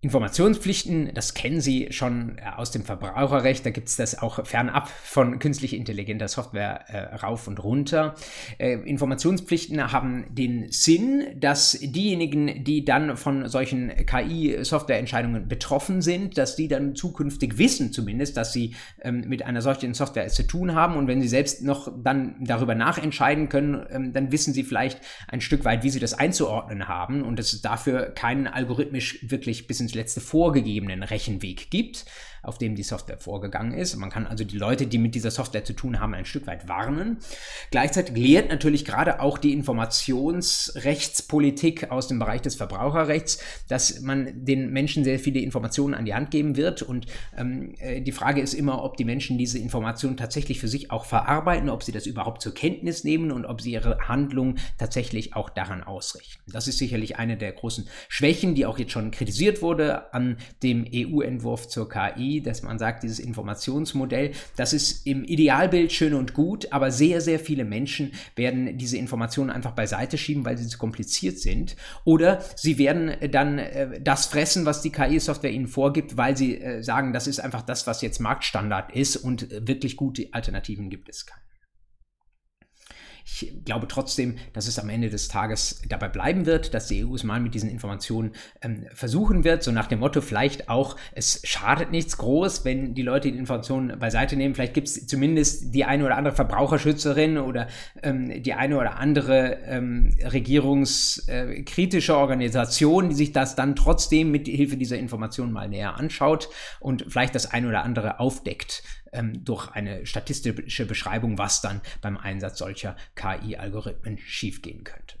Informationspflichten, 0.00 1.10
das 1.12 1.34
kennen 1.34 1.60
Sie 1.60 1.88
schon 1.90 2.38
äh, 2.38 2.42
aus 2.56 2.70
dem 2.70 2.84
Verbraucherrecht, 2.84 3.66
da 3.66 3.70
gibt 3.70 3.88
es 3.88 3.96
das 3.96 4.16
auch 4.16 4.46
fernab 4.46 4.88
von 4.88 5.40
künstlich 5.40 5.74
intelligenter 5.74 6.28
Software 6.28 6.84
äh, 6.86 7.16
rauf 7.16 7.48
und 7.48 7.58
runter. 7.64 8.14
Äh, 8.58 8.74
Informationspflichten 8.74 9.90
haben 9.90 10.26
den 10.30 10.70
Sinn, 10.70 11.24
dass 11.40 11.72
diejenigen, 11.72 12.62
die 12.62 12.84
dann 12.84 13.16
von 13.16 13.48
solchen 13.48 13.88
KI-Softwareentscheidungen 14.06 15.48
betroffen 15.48 16.00
sind, 16.00 16.38
dass 16.38 16.54
die 16.54 16.68
dann 16.68 16.94
zukünftig 16.94 17.58
wissen 17.58 17.92
zumindest, 17.92 18.36
dass 18.36 18.52
sie 18.52 18.76
ähm, 19.02 19.24
mit 19.26 19.44
einer 19.44 19.62
solchen 19.62 19.94
Software 19.94 20.26
es 20.26 20.34
zu 20.34 20.46
tun 20.46 20.76
haben. 20.76 20.94
Und 20.94 21.08
wenn 21.08 21.20
sie 21.20 21.28
selbst 21.28 21.64
noch 21.64 21.92
dann 22.04 22.36
darüber 22.38 22.76
nachentscheiden 22.76 23.48
können, 23.48 23.84
ähm, 23.90 24.12
dann 24.12 24.30
wissen 24.30 24.54
sie 24.54 24.62
vielleicht 24.62 25.00
ein 25.26 25.40
Stück 25.40 25.64
weit, 25.64 25.82
wie 25.82 25.90
sie 25.90 25.98
das 25.98 26.14
einzuordnen 26.14 26.86
haben. 26.86 27.22
Und 27.22 27.40
es 27.40 27.60
dafür 27.62 28.10
keinen 28.10 28.46
algorithmisch 28.46 29.28
wirklich 29.28 29.66
bis 29.66 29.80
ins 29.80 29.87
letzte 29.94 30.20
vorgegebenen 30.20 31.02
Rechenweg 31.02 31.70
gibt 31.70 32.04
auf 32.42 32.58
dem 32.58 32.74
die 32.74 32.82
Software 32.82 33.18
vorgegangen 33.18 33.74
ist. 33.74 33.94
Man 33.96 34.10
kann 34.10 34.26
also 34.26 34.42
die 34.44 34.56
Leute, 34.56 34.86
die 34.86 34.96
mit 34.98 35.14
dieser 35.14 35.30
Software 35.30 35.62
zu 35.64 35.74
tun 35.74 36.00
haben, 36.00 36.14
ein 36.14 36.24
Stück 36.24 36.46
weit 36.46 36.66
warnen. 36.68 37.18
Gleichzeitig 37.70 38.16
lehrt 38.16 38.48
natürlich 38.48 38.86
gerade 38.86 39.20
auch 39.20 39.38
die 39.38 39.52
Informationsrechtspolitik 39.52 41.90
aus 41.90 42.08
dem 42.08 42.18
Bereich 42.18 42.42
des 42.42 42.56
Verbraucherrechts, 42.56 43.38
dass 43.68 44.00
man 44.00 44.44
den 44.44 44.72
Menschen 44.72 45.04
sehr 45.04 45.18
viele 45.18 45.40
Informationen 45.40 45.94
an 45.94 46.04
die 46.04 46.12
Hand 46.14 46.30
geben 46.30 46.56
wird. 46.56 46.82
Und 46.82 47.06
ähm, 47.36 47.74
äh, 47.78 48.00
die 48.00 48.12
Frage 48.12 48.40
ist 48.40 48.54
immer, 48.54 48.82
ob 48.82 48.96
die 48.96 49.04
Menschen 49.04 49.36
diese 49.38 49.58
Informationen 49.58 50.16
tatsächlich 50.16 50.60
für 50.60 50.68
sich 50.68 50.90
auch 50.90 51.04
verarbeiten, 51.04 51.68
ob 51.68 51.82
sie 51.82 51.92
das 51.92 52.06
überhaupt 52.06 52.40
zur 52.42 52.54
Kenntnis 52.54 53.04
nehmen 53.04 53.30
und 53.30 53.44
ob 53.44 53.60
sie 53.60 53.72
ihre 53.72 54.08
Handlung 54.08 54.56
tatsächlich 54.78 55.34
auch 55.34 55.50
daran 55.50 55.82
ausrichten. 55.82 56.50
Das 56.52 56.68
ist 56.68 56.78
sicherlich 56.78 57.16
eine 57.16 57.36
der 57.36 57.52
großen 57.52 57.88
Schwächen, 58.08 58.54
die 58.54 58.64
auch 58.66 58.78
jetzt 58.78 58.92
schon 58.92 59.10
kritisiert 59.10 59.62
wurde 59.62 59.77
an 59.78 60.36
dem 60.62 60.86
EU-Entwurf 60.92 61.68
zur 61.68 61.88
KI 61.88 62.38
dass 62.42 62.62
man 62.62 62.78
sagt, 62.78 63.02
dieses 63.02 63.18
Informationsmodell, 63.18 64.32
das 64.56 64.72
ist 64.72 65.06
im 65.06 65.24
Idealbild 65.24 65.92
schön 65.92 66.14
und 66.14 66.34
gut, 66.34 66.72
aber 66.72 66.90
sehr, 66.90 67.20
sehr 67.20 67.38
viele 67.38 67.64
Menschen 67.64 68.12
werden 68.36 68.78
diese 68.78 68.96
Informationen 68.96 69.50
einfach 69.50 69.72
beiseite 69.72 70.18
schieben, 70.18 70.44
weil 70.44 70.58
sie 70.58 70.66
zu 70.66 70.78
kompliziert 70.78 71.38
sind. 71.38 71.76
Oder 72.04 72.42
sie 72.56 72.78
werden 72.78 73.12
dann 73.30 73.58
äh, 73.58 74.00
das 74.00 74.26
fressen, 74.26 74.66
was 74.66 74.82
die 74.82 74.90
KI-Software 74.90 75.50
ihnen 75.50 75.68
vorgibt, 75.68 76.16
weil 76.16 76.36
sie 76.36 76.60
äh, 76.60 76.82
sagen, 76.82 77.12
das 77.12 77.26
ist 77.26 77.40
einfach 77.40 77.62
das, 77.62 77.86
was 77.86 78.02
jetzt 78.02 78.20
Marktstandard 78.20 78.94
ist 78.94 79.16
und 79.16 79.50
äh, 79.52 79.66
wirklich 79.66 79.96
gute 79.96 80.28
Alternativen 80.32 80.90
gibt 80.90 81.08
es 81.08 81.26
keine. 81.26 81.47
Ich 83.30 83.52
glaube 83.64 83.88
trotzdem, 83.88 84.36
dass 84.54 84.66
es 84.66 84.78
am 84.78 84.88
Ende 84.88 85.10
des 85.10 85.28
Tages 85.28 85.82
dabei 85.88 86.08
bleiben 86.08 86.46
wird, 86.46 86.72
dass 86.72 86.86
die 86.86 87.04
EU 87.04 87.14
es 87.14 87.24
mal 87.24 87.40
mit 87.40 87.54
diesen 87.54 87.68
Informationen 87.68 88.32
ähm, 88.62 88.86
versuchen 88.94 89.44
wird, 89.44 89.62
so 89.62 89.70
nach 89.70 89.86
dem 89.86 90.00
Motto 90.00 90.22
vielleicht 90.22 90.70
auch, 90.70 90.96
es 91.12 91.42
schadet 91.44 91.90
nichts 91.90 92.16
groß, 92.16 92.64
wenn 92.64 92.94
die 92.94 93.02
Leute 93.02 93.30
die 93.30 93.36
Informationen 93.36 93.98
beiseite 93.98 94.34
nehmen. 94.34 94.54
Vielleicht 94.54 94.72
gibt 94.72 94.88
es 94.88 95.06
zumindest 95.06 95.74
die 95.74 95.84
eine 95.84 96.06
oder 96.06 96.16
andere 96.16 96.34
Verbraucherschützerin 96.34 97.36
oder 97.36 97.68
ähm, 98.02 98.42
die 98.42 98.54
eine 98.54 98.78
oder 98.78 98.96
andere 98.96 99.58
ähm, 99.66 100.16
regierungskritische 100.24 102.16
Organisation, 102.16 103.10
die 103.10 103.14
sich 103.14 103.32
das 103.32 103.54
dann 103.54 103.76
trotzdem 103.76 104.30
mit 104.30 104.48
Hilfe 104.48 104.78
dieser 104.78 104.96
Informationen 104.98 105.52
mal 105.52 105.68
näher 105.68 105.96
anschaut 105.96 106.48
und 106.80 107.04
vielleicht 107.08 107.34
das 107.34 107.52
eine 107.52 107.68
oder 107.68 107.84
andere 107.84 108.20
aufdeckt 108.20 108.82
ähm, 109.12 109.44
durch 109.44 109.70
eine 109.70 110.06
statistische 110.06 110.86
Beschreibung, 110.86 111.38
was 111.38 111.60
dann 111.60 111.80
beim 112.00 112.16
Einsatz 112.16 112.58
solcher 112.58 112.96
KI-Algorithmen 113.14 114.18
schiefgehen 114.18 114.84
könnte. 114.84 115.18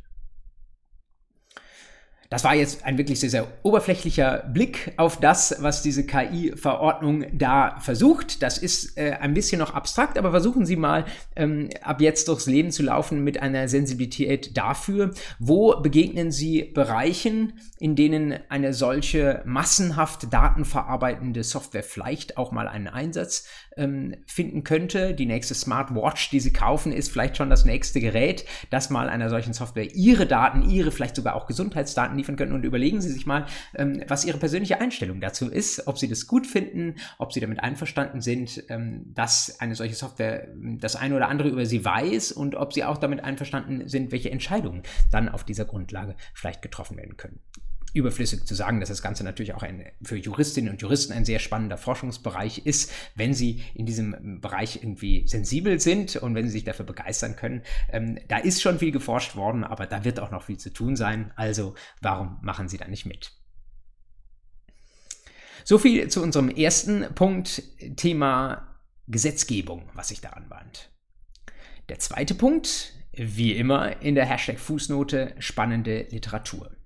Das 2.30 2.44
war 2.44 2.54
jetzt 2.54 2.84
ein 2.84 2.98
wirklich 2.98 3.20
sehr, 3.20 3.30
sehr 3.30 3.46
oberflächlicher 3.62 4.44
Blick 4.52 4.92
auf 4.98 5.18
das, 5.18 5.56
was 5.60 5.80
diese 5.80 6.04
KI-Verordnung 6.04 7.24
da 7.32 7.80
versucht. 7.80 8.42
Das 8.42 8.58
ist 8.58 8.98
äh, 8.98 9.12
ein 9.18 9.32
bisschen 9.32 9.58
noch 9.58 9.72
abstrakt, 9.72 10.18
aber 10.18 10.30
versuchen 10.30 10.66
Sie 10.66 10.76
mal 10.76 11.06
ähm, 11.36 11.70
ab 11.80 12.02
jetzt 12.02 12.28
durchs 12.28 12.44
Leben 12.44 12.70
zu 12.70 12.82
laufen 12.82 13.24
mit 13.24 13.40
einer 13.40 13.66
Sensibilität 13.66 14.58
dafür, 14.58 15.12
wo 15.38 15.80
begegnen 15.80 16.30
Sie 16.30 16.64
Bereichen, 16.64 17.54
in 17.78 17.96
denen 17.96 18.38
eine 18.50 18.74
solche 18.74 19.40
massenhaft 19.46 20.30
datenverarbeitende 20.30 21.42
Software 21.42 21.82
vielleicht 21.82 22.36
auch 22.36 22.52
mal 22.52 22.68
einen 22.68 22.88
Einsatz 22.88 23.48
ähm, 23.78 24.16
finden 24.26 24.64
könnte. 24.64 25.14
Die 25.14 25.26
nächste 25.26 25.54
Smartwatch, 25.54 26.30
die 26.30 26.40
Sie 26.40 26.52
kaufen, 26.52 26.92
ist 26.92 27.10
vielleicht 27.10 27.36
schon 27.36 27.50
das 27.50 27.64
nächste 27.64 28.00
Gerät, 28.00 28.44
das 28.70 28.90
mal 28.90 29.08
einer 29.08 29.30
solchen 29.30 29.52
Software 29.52 29.94
Ihre 29.94 30.26
Daten, 30.26 30.68
Ihre 30.68 30.90
vielleicht 30.90 31.16
sogar 31.16 31.34
auch 31.34 31.46
Gesundheitsdaten 31.46 32.16
liefern 32.16 32.36
können. 32.36 32.52
Und 32.52 32.64
überlegen 32.64 33.00
Sie 33.00 33.10
sich 33.10 33.26
mal, 33.26 33.46
ähm, 33.74 34.02
was 34.08 34.24
Ihre 34.24 34.38
persönliche 34.38 34.80
Einstellung 34.80 35.20
dazu 35.20 35.48
ist, 35.48 35.86
ob 35.86 35.98
Sie 35.98 36.08
das 36.08 36.26
gut 36.26 36.46
finden, 36.46 36.96
ob 37.18 37.32
Sie 37.32 37.40
damit 37.40 37.60
einverstanden 37.60 38.20
sind, 38.20 38.64
ähm, 38.68 39.12
dass 39.14 39.60
eine 39.60 39.74
solche 39.74 39.94
Software 39.94 40.48
ähm, 40.48 40.78
das 40.78 40.96
eine 40.96 41.16
oder 41.16 41.28
andere 41.28 41.48
über 41.48 41.66
Sie 41.66 41.84
weiß 41.84 42.32
und 42.32 42.54
ob 42.54 42.72
Sie 42.72 42.84
auch 42.84 42.98
damit 42.98 43.22
einverstanden 43.22 43.88
sind, 43.88 44.12
welche 44.12 44.30
Entscheidungen 44.30 44.82
dann 45.10 45.28
auf 45.28 45.44
dieser 45.44 45.64
Grundlage 45.64 46.16
vielleicht 46.34 46.62
getroffen 46.62 46.96
werden 46.96 47.16
können 47.16 47.40
überflüssig 47.98 48.44
zu 48.44 48.54
sagen, 48.54 48.80
dass 48.80 48.88
das 48.88 49.02
Ganze 49.02 49.24
natürlich 49.24 49.54
auch 49.54 49.62
ein, 49.62 49.84
für 50.02 50.16
Juristinnen 50.16 50.70
und 50.70 50.80
Juristen 50.80 51.12
ein 51.12 51.24
sehr 51.24 51.38
spannender 51.38 51.76
Forschungsbereich 51.76 52.66
ist, 52.66 52.92
wenn 53.14 53.34
sie 53.34 53.62
in 53.74 53.86
diesem 53.86 54.40
Bereich 54.40 54.76
irgendwie 54.82 55.26
sensibel 55.26 55.80
sind 55.80 56.16
und 56.16 56.34
wenn 56.34 56.46
sie 56.46 56.52
sich 56.52 56.64
dafür 56.64 56.86
begeistern 56.86 57.36
können. 57.36 57.62
Ähm, 57.90 58.18
da 58.28 58.38
ist 58.38 58.62
schon 58.62 58.78
viel 58.78 58.92
geforscht 58.92 59.36
worden, 59.36 59.64
aber 59.64 59.86
da 59.86 60.04
wird 60.04 60.20
auch 60.20 60.30
noch 60.30 60.44
viel 60.44 60.58
zu 60.58 60.72
tun 60.72 60.96
sein. 60.96 61.32
Also 61.36 61.74
warum 62.00 62.38
machen 62.42 62.68
sie 62.68 62.78
da 62.78 62.88
nicht 62.88 63.06
mit? 63.06 63.32
So 65.64 65.76
viel 65.76 66.08
zu 66.08 66.22
unserem 66.22 66.48
ersten 66.48 67.14
Punkt, 67.14 67.62
Thema 67.96 68.80
Gesetzgebung, 69.06 69.90
was 69.94 70.08
sich 70.08 70.20
daran 70.20 70.48
wand. 70.48 70.90
Der 71.88 71.98
zweite 71.98 72.34
Punkt, 72.34 72.94
wie 73.12 73.52
immer 73.52 74.00
in 74.00 74.14
der 74.14 74.26
Hashtag 74.26 74.58
Fußnote, 74.58 75.34
spannende 75.38 76.06
Literatur. 76.10 76.77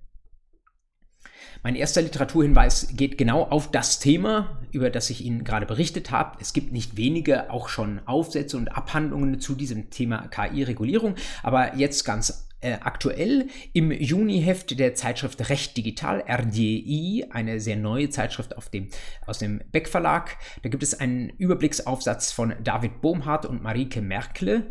Mein 1.65 1.75
erster 1.75 2.01
Literaturhinweis 2.01 2.89
geht 2.91 3.17
genau 3.17 3.43
auf 3.43 3.71
das 3.71 3.99
Thema, 3.99 4.59
über 4.73 4.89
das 4.89 5.09
ich 5.09 5.23
Ihnen 5.23 5.45
gerade 5.45 5.65
berichtet 5.65 6.11
habe. 6.11 6.37
Es 6.41 6.51
gibt 6.51 6.73
nicht 6.73 6.97
wenige 6.97 7.49
auch 7.49 7.69
schon 7.69 8.01
Aufsätze 8.05 8.57
und 8.57 8.67
Abhandlungen 8.67 9.39
zu 9.39 9.55
diesem 9.55 9.89
Thema 9.89 10.27
KI-Regulierung, 10.27 11.15
aber 11.41 11.77
jetzt 11.77 12.03
ganz 12.03 12.49
äh, 12.59 12.73
aktuell 12.81 13.47
im 13.71 13.93
Juniheft 13.93 14.77
der 14.77 14.93
Zeitschrift 14.95 15.49
Recht 15.49 15.77
Digital, 15.77 16.25
RDI, 16.27 17.27
eine 17.29 17.61
sehr 17.61 17.77
neue 17.77 18.09
Zeitschrift 18.09 18.57
dem, 18.73 18.89
aus 19.25 19.39
dem 19.39 19.61
Beck 19.71 19.87
Verlag. 19.87 20.35
Da 20.63 20.69
gibt 20.69 20.83
es 20.83 20.99
einen 20.99 21.29
Überblicksaufsatz 21.29 22.33
von 22.33 22.55
David 22.61 22.99
Bohmhardt 22.99 23.45
und 23.45 23.63
Marike 23.63 24.01
Merkle 24.01 24.65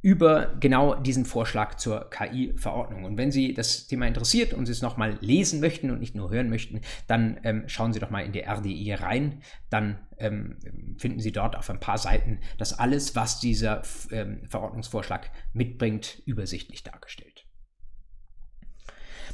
über 0.00 0.54
genau 0.60 0.94
diesen 0.94 1.24
Vorschlag 1.24 1.74
zur 1.74 2.08
KI-Verordnung. 2.10 3.04
Und 3.04 3.18
wenn 3.18 3.32
Sie 3.32 3.52
das 3.52 3.86
Thema 3.88 4.06
interessiert 4.06 4.54
und 4.54 4.66
Sie 4.66 4.72
es 4.72 4.82
nochmal 4.82 5.18
lesen 5.20 5.60
möchten 5.60 5.90
und 5.90 5.98
nicht 5.98 6.14
nur 6.14 6.30
hören 6.30 6.50
möchten, 6.50 6.82
dann 7.06 7.40
ähm, 7.42 7.64
schauen 7.66 7.92
Sie 7.92 7.98
doch 7.98 8.10
mal 8.10 8.24
in 8.24 8.32
die 8.32 8.44
RDI 8.44 8.94
rein. 8.94 9.42
Dann 9.70 9.98
ähm, 10.18 10.56
finden 10.98 11.20
Sie 11.20 11.32
dort 11.32 11.56
auf 11.56 11.68
ein 11.68 11.80
paar 11.80 11.98
Seiten 11.98 12.38
das 12.58 12.78
alles, 12.78 13.16
was 13.16 13.40
dieser 13.40 13.82
ähm, 14.10 14.42
Verordnungsvorschlag 14.48 15.30
mitbringt, 15.52 16.22
übersichtlich 16.26 16.84
dargestellt. 16.84 17.47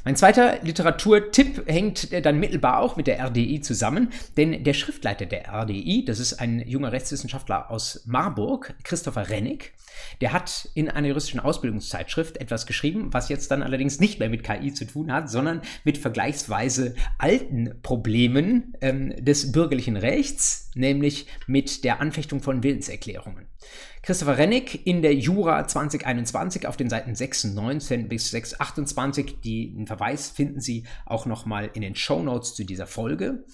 Mein 0.05 0.15
zweiter 0.15 0.59
Literaturtipp 0.61 1.63
hängt 1.67 2.13
äh, 2.13 2.21
dann 2.21 2.39
mittelbar 2.39 2.79
auch 2.79 2.95
mit 2.95 3.07
der 3.07 3.19
RDI 3.19 3.59
zusammen, 3.61 4.11
denn 4.37 4.63
der 4.63 4.75
Schriftleiter 4.75 5.25
der 5.25 5.51
RDI, 5.51 6.05
das 6.05 6.19
ist 6.19 6.33
ein 6.33 6.59
junger 6.59 6.91
Rechtswissenschaftler 6.91 7.71
aus 7.71 8.03
Marburg, 8.05 8.75
Christopher 8.83 9.29
Rennig, 9.29 9.73
der 10.21 10.31
hat 10.31 10.69
in 10.75 10.89
einer 10.89 11.07
juristischen 11.07 11.39
Ausbildungszeitschrift 11.39 12.37
etwas 12.37 12.67
geschrieben, 12.67 13.13
was 13.13 13.29
jetzt 13.29 13.49
dann 13.49 13.63
allerdings 13.63 13.99
nicht 13.99 14.19
mehr 14.19 14.29
mit 14.29 14.43
KI 14.43 14.73
zu 14.73 14.85
tun 14.85 15.11
hat, 15.11 15.27
sondern 15.27 15.61
mit 15.83 15.97
vergleichsweise 15.97 16.93
alten 17.17 17.81
Problemen 17.81 18.75
ähm, 18.81 19.11
des 19.17 19.51
bürgerlichen 19.53 19.97
Rechts, 19.97 20.69
nämlich 20.75 21.25
mit 21.47 21.83
der 21.83 21.99
Anfechtung 21.99 22.41
von 22.43 22.61
Willenserklärungen. 22.61 23.47
Christopher 24.05 24.37
Rennig 24.37 24.85
in 24.85 25.01
der 25.01 25.15
Jura 25.15 25.67
2021 25.67 26.67
auf 26.67 26.77
den 26.77 26.91
Seiten 26.91 27.15
619 27.15 28.07
bis 28.07 28.29
628. 28.29 29.41
Den 29.41 29.87
Verweis 29.87 30.29
finden 30.29 30.61
Sie 30.61 30.83
auch 31.07 31.25
nochmal 31.25 31.71
in 31.73 31.81
den 31.81 31.95
Show 31.95 32.21
Notes 32.21 32.53
zu 32.53 32.65
dieser 32.65 32.85
Folge. 32.85 33.45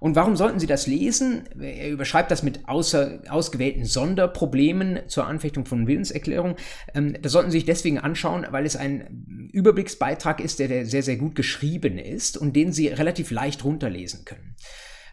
Und 0.00 0.16
warum 0.16 0.36
sollten 0.36 0.58
Sie 0.58 0.66
das 0.66 0.86
lesen? 0.86 1.44
Er 1.60 1.90
überschreibt 1.90 2.30
das 2.30 2.42
mit 2.42 2.66
außer, 2.66 3.20
ausgewählten 3.28 3.84
Sonderproblemen 3.84 5.00
zur 5.06 5.26
Anfechtung 5.26 5.66
von 5.66 5.86
Willenserklärungen. 5.86 6.56
Ähm, 6.94 7.14
das 7.20 7.32
sollten 7.32 7.50
Sie 7.50 7.58
sich 7.58 7.66
deswegen 7.66 7.98
anschauen, 7.98 8.46
weil 8.48 8.64
es 8.64 8.76
ein 8.76 9.50
Überblicksbeitrag 9.52 10.40
ist, 10.40 10.60
der, 10.60 10.68
der 10.68 10.86
sehr, 10.86 11.02
sehr 11.02 11.16
gut 11.16 11.34
geschrieben 11.34 11.98
ist 11.98 12.38
und 12.38 12.56
den 12.56 12.72
Sie 12.72 12.88
relativ 12.88 13.30
leicht 13.30 13.64
runterlesen 13.64 14.24
können. 14.24 14.49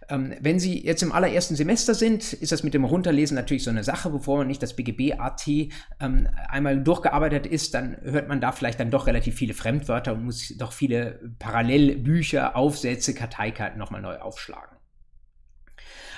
Ähm, 0.09 0.33
wenn 0.39 0.59
Sie 0.59 0.83
jetzt 0.85 1.03
im 1.03 1.11
allerersten 1.11 1.55
Semester 1.55 1.93
sind, 1.93 2.33
ist 2.33 2.51
das 2.51 2.63
mit 2.63 2.73
dem 2.73 2.85
Runterlesen 2.85 3.35
natürlich 3.35 3.63
so 3.63 3.69
eine 3.69 3.83
Sache, 3.83 4.09
bevor 4.09 4.37
man 4.37 4.47
nicht 4.47 4.63
das 4.63 4.75
BGB-AT 4.75 5.47
ähm, 5.99 6.29
einmal 6.47 6.81
durchgearbeitet 6.81 7.45
ist, 7.45 7.73
dann 7.73 7.97
hört 8.01 8.29
man 8.29 8.39
da 8.39 8.51
vielleicht 8.51 8.79
dann 8.79 8.91
doch 8.91 9.07
relativ 9.07 9.35
viele 9.35 9.53
Fremdwörter 9.53 10.13
und 10.13 10.25
muss 10.25 10.53
doch 10.57 10.71
viele 10.71 11.19
Parallelbücher, 11.39 12.55
Aufsätze, 12.55 13.13
Karteikarten 13.13 13.77
nochmal 13.77 14.01
neu 14.01 14.17
aufschlagen. 14.17 14.76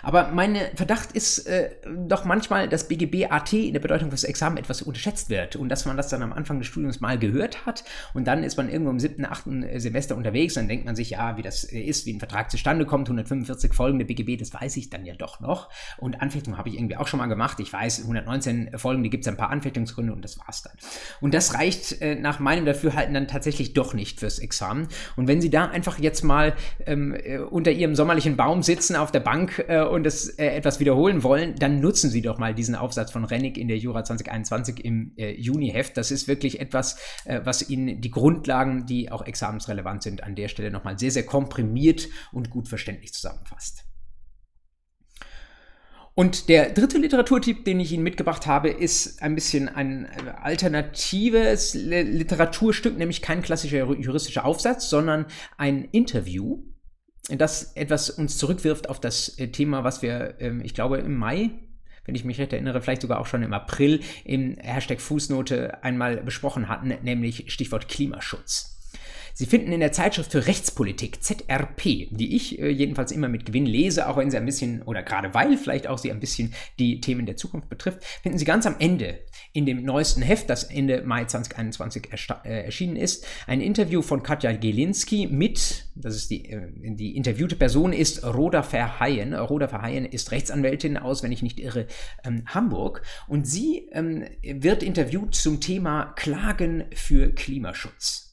Aber 0.03 0.29
mein 0.29 0.55
Verdacht 0.75 1.11
ist 1.11 1.47
äh, 1.47 1.71
doch 2.07 2.25
manchmal, 2.25 2.69
dass 2.69 2.87
BGB 2.87 3.31
AT 3.31 3.53
in 3.53 3.73
der 3.73 3.79
Bedeutung 3.79 4.09
fürs 4.09 4.23
Examen 4.23 4.57
etwas 4.57 4.81
unterschätzt 4.81 5.29
wird 5.29 5.55
und 5.55 5.69
dass 5.69 5.85
man 5.85 5.97
das 5.97 6.09
dann 6.09 6.21
am 6.21 6.33
Anfang 6.33 6.59
des 6.59 6.67
Studiums 6.67 6.99
mal 6.99 7.17
gehört 7.17 7.65
hat 7.65 7.83
und 8.13 8.25
dann 8.27 8.43
ist 8.43 8.57
man 8.57 8.69
irgendwo 8.69 8.91
im 8.91 8.99
siebten, 8.99 9.25
achten 9.25 9.65
Semester 9.79 10.15
unterwegs, 10.15 10.53
dann 10.53 10.67
denkt 10.67 10.85
man 10.85 10.95
sich, 10.95 11.11
ja, 11.11 11.37
wie 11.37 11.41
das 11.41 11.63
ist, 11.63 12.05
wie 12.05 12.13
ein 12.13 12.19
Vertrag 12.19 12.51
zustande 12.51 12.85
kommt, 12.85 13.07
145 13.07 13.73
Folgen 13.73 13.99
der 13.99 14.05
BGB, 14.05 14.37
das 14.37 14.53
weiß 14.53 14.77
ich 14.77 14.89
dann 14.89 15.05
ja 15.05 15.15
doch 15.15 15.39
noch. 15.39 15.69
Und 15.97 16.21
Anfechtung 16.21 16.57
habe 16.57 16.69
ich 16.69 16.75
irgendwie 16.75 16.97
auch 16.97 17.07
schon 17.07 17.19
mal 17.19 17.27
gemacht. 17.27 17.59
Ich 17.59 17.71
weiß, 17.71 18.01
119 18.01 18.77
Folgen, 18.77 19.03
die 19.03 19.09
gibt 19.09 19.23
es 19.23 19.27
ein 19.27 19.37
paar 19.37 19.49
Anfechtungsgründe 19.49 20.13
und 20.13 20.23
das 20.23 20.39
war's 20.39 20.63
dann. 20.63 20.73
Und 21.21 21.33
das 21.33 21.53
reicht 21.53 22.01
äh, 22.01 22.15
nach 22.15 22.39
meinem 22.39 22.65
Dafürhalten 22.65 23.13
dann 23.13 23.27
tatsächlich 23.27 23.73
doch 23.73 23.93
nicht 23.93 24.19
fürs 24.19 24.39
Examen. 24.39 24.87
Und 25.15 25.27
wenn 25.27 25.41
Sie 25.41 25.49
da 25.49 25.67
einfach 25.67 25.99
jetzt 25.99 26.23
mal 26.23 26.55
ähm, 26.85 27.13
äh, 27.13 27.39
unter 27.39 27.71
Ihrem 27.71 27.95
sommerlichen 27.95 28.37
Baum 28.37 28.63
sitzen 28.63 28.95
auf 28.95 29.11
der 29.11 29.19
Bank 29.19 29.65
äh, 29.67 29.81
und 29.91 30.03
das 30.03 30.27
äh, 30.27 30.47
etwas 30.47 30.79
wiederholen 30.79 31.23
wollen, 31.23 31.55
dann 31.55 31.79
nutzen 31.79 32.09
Sie 32.09 32.21
doch 32.21 32.37
mal 32.37 32.53
diesen 32.53 32.75
Aufsatz 32.75 33.11
von 33.11 33.25
Rennig 33.25 33.57
in 33.57 33.67
der 33.67 33.77
Jura 33.77 34.03
2021 34.03 34.83
im 34.83 35.13
äh, 35.17 35.31
Juni-Heft. 35.31 35.97
Das 35.97 36.11
ist 36.11 36.27
wirklich 36.27 36.59
etwas, 36.59 36.97
äh, 37.25 37.41
was 37.43 37.69
Ihnen 37.69 38.01
die 38.01 38.11
Grundlagen, 38.11 38.85
die 38.85 39.11
auch 39.11 39.25
examensrelevant 39.25 40.03
sind, 40.03 40.23
an 40.23 40.35
der 40.35 40.47
Stelle 40.47 40.71
nochmal 40.71 40.97
sehr, 40.97 41.11
sehr 41.11 41.25
komprimiert 41.25 42.07
und 42.31 42.49
gut 42.49 42.67
verständlich 42.67 43.13
zusammenfasst. 43.13 43.85
Und 46.19 46.49
der 46.49 46.71
dritte 46.71 46.97
Literaturtipp, 46.97 47.63
den 47.63 47.79
ich 47.79 47.93
Ihnen 47.93 48.03
mitgebracht 48.03 48.45
habe, 48.45 48.67
ist 48.69 49.21
ein 49.21 49.35
bisschen 49.35 49.69
ein 49.69 50.03
äh, 50.03 50.31
alternatives 50.41 51.75
Literaturstück, 51.75 52.97
nämlich 52.97 53.21
kein 53.21 53.41
klassischer 53.41 53.85
juristischer 53.93 54.43
Aufsatz, 54.43 54.89
sondern 54.89 55.27
ein 55.57 55.85
Interview 55.85 56.63
das 57.37 57.73
etwas 57.75 58.09
uns 58.09 58.37
zurückwirft 58.37 58.89
auf 58.89 58.99
das 58.99 59.37
äh, 59.39 59.49
Thema, 59.49 59.83
was 59.83 60.01
wir, 60.01 60.35
ähm, 60.39 60.61
ich 60.63 60.73
glaube, 60.73 60.97
im 60.97 61.15
Mai 61.15 61.51
wenn 62.09 62.15
ich 62.15 62.25
mich 62.25 62.39
recht 62.39 62.51
erinnere, 62.53 62.81
vielleicht 62.81 63.03
sogar 63.03 63.19
auch 63.19 63.27
schon 63.27 63.43
im 63.43 63.53
April 63.53 63.99
im 64.25 64.55
Hashtag 64.57 64.99
Fußnote 64.99 65.83
einmal 65.83 66.17
besprochen 66.17 66.67
hatten, 66.67 66.91
nämlich 67.03 67.53
Stichwort 67.53 67.87
Klimaschutz. 67.87 68.79
Sie 69.35 69.45
finden 69.45 69.71
in 69.71 69.79
der 69.79 69.91
Zeitschrift 69.91 70.31
für 70.31 70.47
Rechtspolitik 70.47 71.23
ZRP, 71.23 72.09
die 72.09 72.35
ich 72.35 72.59
äh, 72.59 72.69
jedenfalls 72.69 73.11
immer 73.11 73.29
mit 73.29 73.45
Gewinn 73.45 73.65
lese, 73.65 74.09
auch 74.09 74.17
wenn 74.17 74.31
sie 74.31 74.37
ein 74.37 74.45
bisschen 74.45 74.81
oder 74.81 75.03
gerade 75.03 75.33
weil 75.33 75.55
vielleicht 75.55 75.87
auch 75.87 75.97
sie 75.97 76.11
ein 76.11 76.19
bisschen 76.19 76.53
die 76.77 76.99
Themen 76.99 77.25
der 77.25 77.37
Zukunft 77.37 77.69
betrifft, 77.69 78.03
finden 78.23 78.37
Sie 78.37 78.43
ganz 78.43 78.65
am 78.65 78.75
Ende 78.79 79.19
in 79.51 79.65
dem 79.65 79.83
neuesten 79.83 80.21
Heft, 80.21 80.49
das 80.49 80.63
Ende 80.63 81.01
Mai 81.03 81.25
2021 81.25 82.09
äh, 82.43 82.65
erschienen 82.65 82.95
ist, 82.95 83.25
ein 83.47 83.61
Interview 83.61 84.01
von 84.01 84.21
Katja 84.21 84.51
Gelinski 84.51 85.27
mit, 85.27 85.85
das 85.95 86.15
ist 86.15 86.29
die, 86.29 86.49
äh, 86.49 86.69
die 86.95 87.15
interviewte 87.15 87.55
Person 87.55 87.91
ist 87.91 88.23
Roda 88.23 88.61
Verheyen. 88.61 89.33
Roda 89.33 89.67
Verheyen 89.67 90.05
ist 90.05 90.31
Rechtsanwältin 90.31 90.97
aus, 90.97 91.23
wenn 91.23 91.31
ich 91.31 91.41
nicht 91.41 91.59
irre, 91.59 91.87
ähm, 92.23 92.43
Hamburg 92.45 93.01
und 93.27 93.47
sie 93.47 93.89
ähm, 93.91 94.25
wird 94.43 94.83
interviewt 94.83 95.33
zum 95.33 95.59
Thema 95.59 96.13
Klagen 96.15 96.85
für 96.93 97.29
Klimaschutz. 97.33 98.28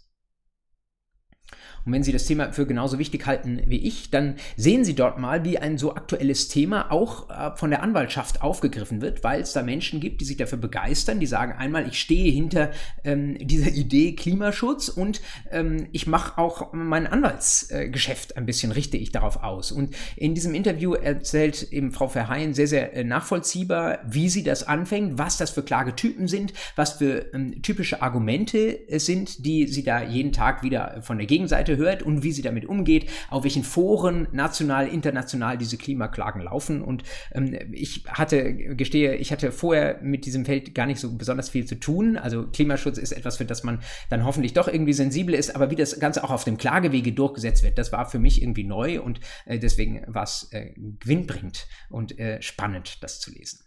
Und 1.86 1.92
wenn 1.92 2.02
Sie 2.02 2.12
das 2.12 2.26
Thema 2.26 2.52
für 2.52 2.66
genauso 2.66 2.98
wichtig 2.98 3.26
halten 3.26 3.62
wie 3.66 3.78
ich, 3.78 4.10
dann 4.10 4.34
sehen 4.56 4.84
Sie 4.84 4.94
dort 4.94 5.18
mal, 5.18 5.44
wie 5.44 5.58
ein 5.58 5.78
so 5.78 5.94
aktuelles 5.94 6.48
Thema 6.48 6.90
auch 6.90 7.30
äh, 7.30 7.56
von 7.56 7.70
der 7.70 7.82
Anwaltschaft 7.82 8.42
aufgegriffen 8.42 9.00
wird, 9.00 9.22
weil 9.22 9.40
es 9.40 9.52
da 9.52 9.62
Menschen 9.62 10.00
gibt, 10.00 10.20
die 10.20 10.24
sich 10.24 10.36
dafür 10.36 10.58
begeistern, 10.58 11.20
die 11.20 11.26
sagen 11.26 11.52
einmal, 11.52 11.86
ich 11.86 12.00
stehe 12.00 12.32
hinter 12.32 12.72
ähm, 13.04 13.38
dieser 13.38 13.70
Idee 13.70 14.14
Klimaschutz 14.14 14.88
und 14.88 15.20
ähm, 15.52 15.86
ich 15.92 16.08
mache 16.08 16.38
auch 16.38 16.72
mein 16.72 17.06
Anwaltsgeschäft 17.06 18.32
äh, 18.32 18.34
ein 18.34 18.46
bisschen, 18.46 18.72
richte 18.72 18.96
ich 18.96 19.12
darauf 19.12 19.44
aus. 19.44 19.70
Und 19.70 19.94
in 20.16 20.34
diesem 20.34 20.54
Interview 20.54 20.94
erzählt 20.94 21.72
eben 21.72 21.92
Frau 21.92 22.08
Verheyen 22.08 22.52
sehr, 22.52 22.66
sehr 22.66 22.94
äh, 22.94 23.04
nachvollziehbar, 23.04 24.00
wie 24.08 24.28
sie 24.28 24.42
das 24.42 24.64
anfängt, 24.64 25.18
was 25.18 25.36
das 25.36 25.50
für 25.50 25.62
Klagetypen 25.62 26.26
sind, 26.26 26.52
was 26.74 26.94
für 26.94 27.32
ähm, 27.32 27.62
typische 27.62 28.02
Argumente 28.02 28.88
es 28.88 29.06
sind, 29.06 29.46
die 29.46 29.68
sie 29.68 29.84
da 29.84 30.02
jeden 30.02 30.32
Tag 30.32 30.64
wieder 30.64 31.00
von 31.02 31.18
der 31.18 31.26
Gegenseite 31.26 31.75
hört 31.76 32.02
und 32.02 32.22
wie 32.22 32.32
sie 32.32 32.42
damit 32.42 32.66
umgeht, 32.66 33.10
auf 33.30 33.44
welchen 33.44 33.64
Foren 33.64 34.28
national, 34.32 34.88
international 34.88 35.58
diese 35.58 35.76
Klimaklagen 35.76 36.42
laufen. 36.42 36.82
Und 36.82 37.02
ähm, 37.32 37.56
ich 37.72 38.04
hatte, 38.08 38.54
gestehe, 38.54 39.16
ich 39.16 39.32
hatte 39.32 39.52
vorher 39.52 40.00
mit 40.02 40.26
diesem 40.26 40.44
Feld 40.44 40.74
gar 40.74 40.86
nicht 40.86 41.00
so 41.00 41.16
besonders 41.16 41.48
viel 41.48 41.66
zu 41.66 41.78
tun. 41.78 42.16
Also 42.16 42.46
Klimaschutz 42.46 42.98
ist 42.98 43.12
etwas, 43.12 43.36
für 43.36 43.44
das 43.44 43.64
man 43.64 43.80
dann 44.10 44.24
hoffentlich 44.24 44.52
doch 44.52 44.68
irgendwie 44.68 44.92
sensibel 44.92 45.34
ist, 45.34 45.54
aber 45.54 45.70
wie 45.70 45.76
das 45.76 45.98
Ganze 46.00 46.24
auch 46.24 46.30
auf 46.30 46.44
dem 46.44 46.58
Klagewege 46.58 47.12
durchgesetzt 47.12 47.62
wird, 47.62 47.78
das 47.78 47.92
war 47.92 48.08
für 48.08 48.18
mich 48.18 48.42
irgendwie 48.42 48.64
neu 48.64 49.00
und 49.00 49.20
äh, 49.44 49.58
deswegen 49.58 50.02
war 50.06 50.24
es 50.24 50.48
äh, 50.52 50.72
gewinnbringend 51.00 51.66
und 51.90 52.18
äh, 52.18 52.40
spannend, 52.42 53.02
das 53.02 53.20
zu 53.20 53.30
lesen. 53.30 53.60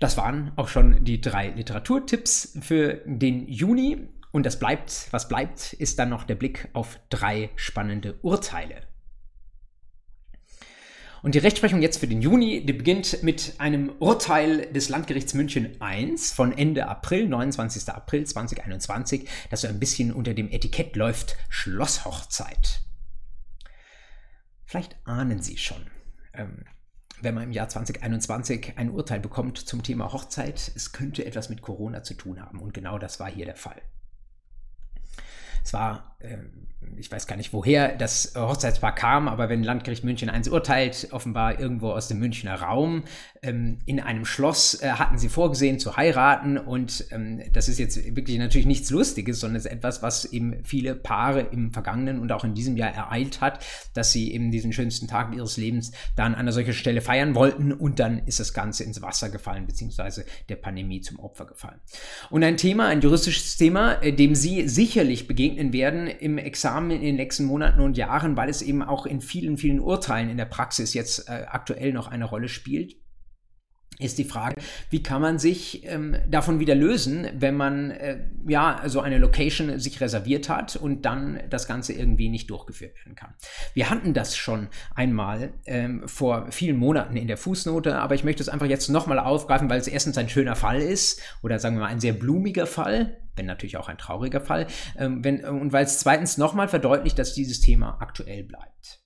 Das 0.00 0.16
waren 0.16 0.52
auch 0.56 0.68
schon 0.68 1.04
die 1.04 1.20
drei 1.20 1.48
Literaturtipps 1.48 2.58
für 2.62 3.02
den 3.04 3.46
Juni. 3.46 4.08
Und 4.32 4.46
das 4.46 4.58
bleibt, 4.58 5.08
was 5.10 5.28
bleibt, 5.28 5.72
ist 5.72 5.98
dann 5.98 6.08
noch 6.08 6.24
der 6.24 6.36
Blick 6.36 6.68
auf 6.72 7.00
drei 7.10 7.50
spannende 7.56 8.18
Urteile. 8.22 8.82
Und 11.22 11.34
die 11.34 11.38
Rechtsprechung 11.38 11.82
jetzt 11.82 11.98
für 11.98 12.06
den 12.06 12.22
Juni, 12.22 12.64
die 12.64 12.72
beginnt 12.72 13.22
mit 13.22 13.54
einem 13.58 13.92
Urteil 13.98 14.72
des 14.72 14.88
Landgerichts 14.88 15.34
München 15.34 15.76
I 15.82 16.16
von 16.16 16.56
Ende 16.56 16.88
April, 16.88 17.28
29. 17.28 17.88
April 17.90 18.24
2021, 18.24 19.28
das 19.50 19.60
so 19.60 19.68
ein 19.68 19.78
bisschen 19.78 20.12
unter 20.12 20.32
dem 20.32 20.50
Etikett 20.50 20.96
läuft 20.96 21.36
Schlosshochzeit. 21.50 22.80
Vielleicht 24.64 24.96
ahnen 25.04 25.42
Sie 25.42 25.58
schon, 25.58 25.90
ähm, 26.32 26.64
wenn 27.20 27.34
man 27.34 27.44
im 27.44 27.52
Jahr 27.52 27.68
2021 27.68 28.74
ein 28.76 28.90
Urteil 28.90 29.20
bekommt 29.20 29.58
zum 29.58 29.82
Thema 29.82 30.12
Hochzeit, 30.12 30.72
es 30.74 30.92
könnte 30.92 31.26
etwas 31.26 31.50
mit 31.50 31.60
Corona 31.60 32.02
zu 32.02 32.14
tun 32.14 32.40
haben. 32.40 32.60
Und 32.60 32.72
genau 32.72 32.98
das 32.98 33.20
war 33.20 33.30
hier 33.30 33.44
der 33.44 33.56
Fall. 33.56 33.82
Es 35.62 35.72
war, 35.72 36.16
ich 37.00 37.10
weiß 37.10 37.26
gar 37.26 37.36
nicht, 37.36 37.52
woher 37.52 37.96
das 37.96 38.34
Hochzeitspaar 38.36 38.94
kam, 38.94 39.28
aber 39.28 39.48
wenn 39.48 39.62
Landgericht 39.62 40.04
München 40.04 40.28
eins 40.28 40.48
urteilt, 40.48 41.08
offenbar 41.12 41.58
irgendwo 41.58 41.90
aus 41.90 42.08
dem 42.08 42.18
Münchner 42.18 42.54
Raum, 42.54 43.04
ähm, 43.42 43.78
in 43.86 44.00
einem 44.00 44.24
Schloss 44.24 44.80
äh, 44.82 44.90
hatten 44.90 45.18
sie 45.18 45.28
vorgesehen 45.28 45.78
zu 45.78 45.96
heiraten 45.96 46.58
und 46.58 47.06
ähm, 47.10 47.42
das 47.52 47.68
ist 47.68 47.78
jetzt 47.78 47.96
wirklich 48.14 48.38
natürlich 48.38 48.66
nichts 48.66 48.90
Lustiges, 48.90 49.40
sondern 49.40 49.56
es 49.56 49.64
ist 49.64 49.72
etwas, 49.72 50.02
was 50.02 50.26
eben 50.26 50.62
viele 50.62 50.94
Paare 50.94 51.40
im 51.40 51.72
vergangenen 51.72 52.18
und 52.18 52.32
auch 52.32 52.44
in 52.44 52.54
diesem 52.54 52.76
Jahr 52.76 52.92
ereilt 52.92 53.40
hat, 53.40 53.64
dass 53.94 54.12
sie 54.12 54.32
eben 54.32 54.50
diesen 54.50 54.72
schönsten 54.72 55.08
Tag 55.08 55.34
ihres 55.34 55.56
Lebens 55.56 55.92
dann 56.16 56.34
an 56.34 56.40
einer 56.40 56.52
solchen 56.52 56.74
Stelle 56.74 57.00
feiern 57.00 57.34
wollten 57.34 57.72
und 57.72 57.98
dann 57.98 58.18
ist 58.26 58.40
das 58.40 58.52
Ganze 58.52 58.84
ins 58.84 59.00
Wasser 59.00 59.30
gefallen, 59.30 59.66
beziehungsweise 59.66 60.24
der 60.48 60.56
Pandemie 60.56 61.00
zum 61.00 61.18
Opfer 61.18 61.46
gefallen. 61.46 61.80
Und 62.28 62.44
ein 62.44 62.56
Thema, 62.56 62.88
ein 62.88 63.00
juristisches 63.00 63.56
Thema, 63.56 64.02
äh, 64.02 64.12
dem 64.12 64.34
Sie 64.34 64.68
sicherlich 64.68 65.26
begegnen 65.26 65.72
werden 65.72 66.09
im 66.10 66.38
Examen 66.38 66.90
in 66.90 67.02
den 67.02 67.16
nächsten 67.16 67.44
Monaten 67.44 67.80
und 67.80 67.96
Jahren, 67.96 68.36
weil 68.36 68.48
es 68.48 68.62
eben 68.62 68.82
auch 68.82 69.06
in 69.06 69.20
vielen, 69.20 69.56
vielen 69.56 69.80
Urteilen 69.80 70.30
in 70.30 70.36
der 70.36 70.44
Praxis 70.44 70.94
jetzt 70.94 71.28
äh, 71.28 71.46
aktuell 71.48 71.92
noch 71.92 72.08
eine 72.08 72.24
Rolle 72.24 72.48
spielt 72.48 72.99
ist 74.00 74.18
die 74.18 74.24
Frage, 74.24 74.60
wie 74.90 75.02
kann 75.02 75.22
man 75.22 75.38
sich 75.38 75.86
ähm, 75.86 76.16
davon 76.28 76.60
wieder 76.60 76.74
lösen, 76.74 77.28
wenn 77.34 77.56
man 77.56 77.90
äh, 77.90 78.18
ja 78.46 78.82
so 78.86 79.00
eine 79.00 79.18
Location 79.18 79.78
sich 79.78 80.00
reserviert 80.00 80.48
hat 80.48 80.76
und 80.76 81.04
dann 81.04 81.40
das 81.50 81.66
Ganze 81.66 81.92
irgendwie 81.92 82.28
nicht 82.28 82.50
durchgeführt 82.50 82.96
werden 82.96 83.14
kann. 83.14 83.34
Wir 83.74 83.90
hatten 83.90 84.14
das 84.14 84.36
schon 84.36 84.68
einmal 84.94 85.52
ähm, 85.66 86.06
vor 86.06 86.50
vielen 86.50 86.76
Monaten 86.76 87.16
in 87.16 87.28
der 87.28 87.36
Fußnote, 87.36 87.96
aber 87.96 88.14
ich 88.14 88.24
möchte 88.24 88.42
es 88.42 88.48
einfach 88.48 88.66
jetzt 88.66 88.88
nochmal 88.88 89.18
aufgreifen, 89.18 89.70
weil 89.70 89.80
es 89.80 89.88
erstens 89.88 90.18
ein 90.18 90.28
schöner 90.28 90.56
Fall 90.56 90.80
ist 90.80 91.20
oder 91.42 91.58
sagen 91.58 91.76
wir 91.76 91.80
mal 91.80 91.88
ein 91.88 92.00
sehr 92.00 92.12
blumiger 92.12 92.66
Fall, 92.66 93.18
wenn 93.36 93.46
natürlich 93.46 93.76
auch 93.76 93.88
ein 93.88 93.98
trauriger 93.98 94.40
Fall, 94.40 94.66
ähm, 94.98 95.24
wenn, 95.24 95.44
und 95.44 95.72
weil 95.72 95.84
es 95.84 95.98
zweitens 95.98 96.38
nochmal 96.38 96.68
verdeutlicht, 96.68 97.18
dass 97.18 97.34
dieses 97.34 97.60
Thema 97.60 97.98
aktuell 98.00 98.44
bleibt. 98.44 98.99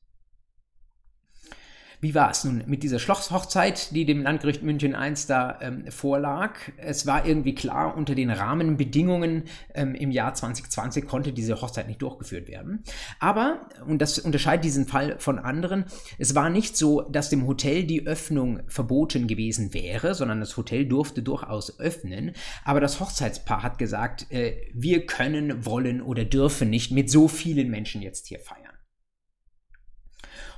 Wie 2.01 2.15
war 2.15 2.31
es 2.31 2.45
nun 2.45 2.63
mit 2.67 2.83
dieser 2.83 2.99
Schlosshochzeit, 2.99 3.95
die 3.95 4.05
dem 4.05 4.23
Landgericht 4.23 4.63
München 4.63 4.95
I 4.95 5.15
da 5.27 5.59
ähm, 5.61 5.85
vorlag? 5.91 6.55
Es 6.77 7.07
war 7.07 7.27
irgendwie 7.27 7.55
klar, 7.55 7.97
unter 7.97 8.15
den 8.15 8.31
Rahmenbedingungen 8.31 9.45
ähm, 9.75 9.95
im 9.95 10.11
Jahr 10.11 10.35
2020 10.35 11.07
konnte 11.07 11.33
diese 11.33 11.61
Hochzeit 11.61 11.89
nicht 11.89 12.03
durchgeführt 12.03 12.49
werden. 12.49 12.83
Aber, 13.21 13.69
und 13.87 14.01
das 14.01 14.19
unterscheidet 14.19 14.65
diesen 14.65 14.87
Fall 14.87 15.17
von 15.19 15.39
anderen, 15.39 15.85
es 16.19 16.35
war 16.35 16.51
nicht 16.51 16.77
so, 16.77 17.03
dass 17.03 17.31
dem 17.31 17.47
Hotel 17.47 17.85
die 17.85 18.07
Öffnung 18.07 18.61
verboten 18.67 19.27
gewesen 19.27 19.75
wäre, 19.75 20.15
sondern 20.15 20.41
das 20.41 20.57
Hotel 20.57 20.87
durfte 20.87 21.23
durchaus 21.23 21.79
öffnen. 21.79 22.33
Aber 22.65 22.81
das 22.81 23.01
Hochzeitspaar 23.01 23.63
hat 23.63 23.79
gesagt, 23.79 24.31
äh, 24.31 24.57
wir 24.73 25.07
können, 25.07 25.65
wollen 25.65 26.03
oder 26.03 26.25
dürfen 26.25 26.71
nicht 26.71 26.91
mit 26.91 27.11
so 27.11 27.29
vielen 27.29 27.71
Menschen 27.71 28.03
jetzt 28.03 28.27
hier 28.27 28.41
feiern. 28.41 28.64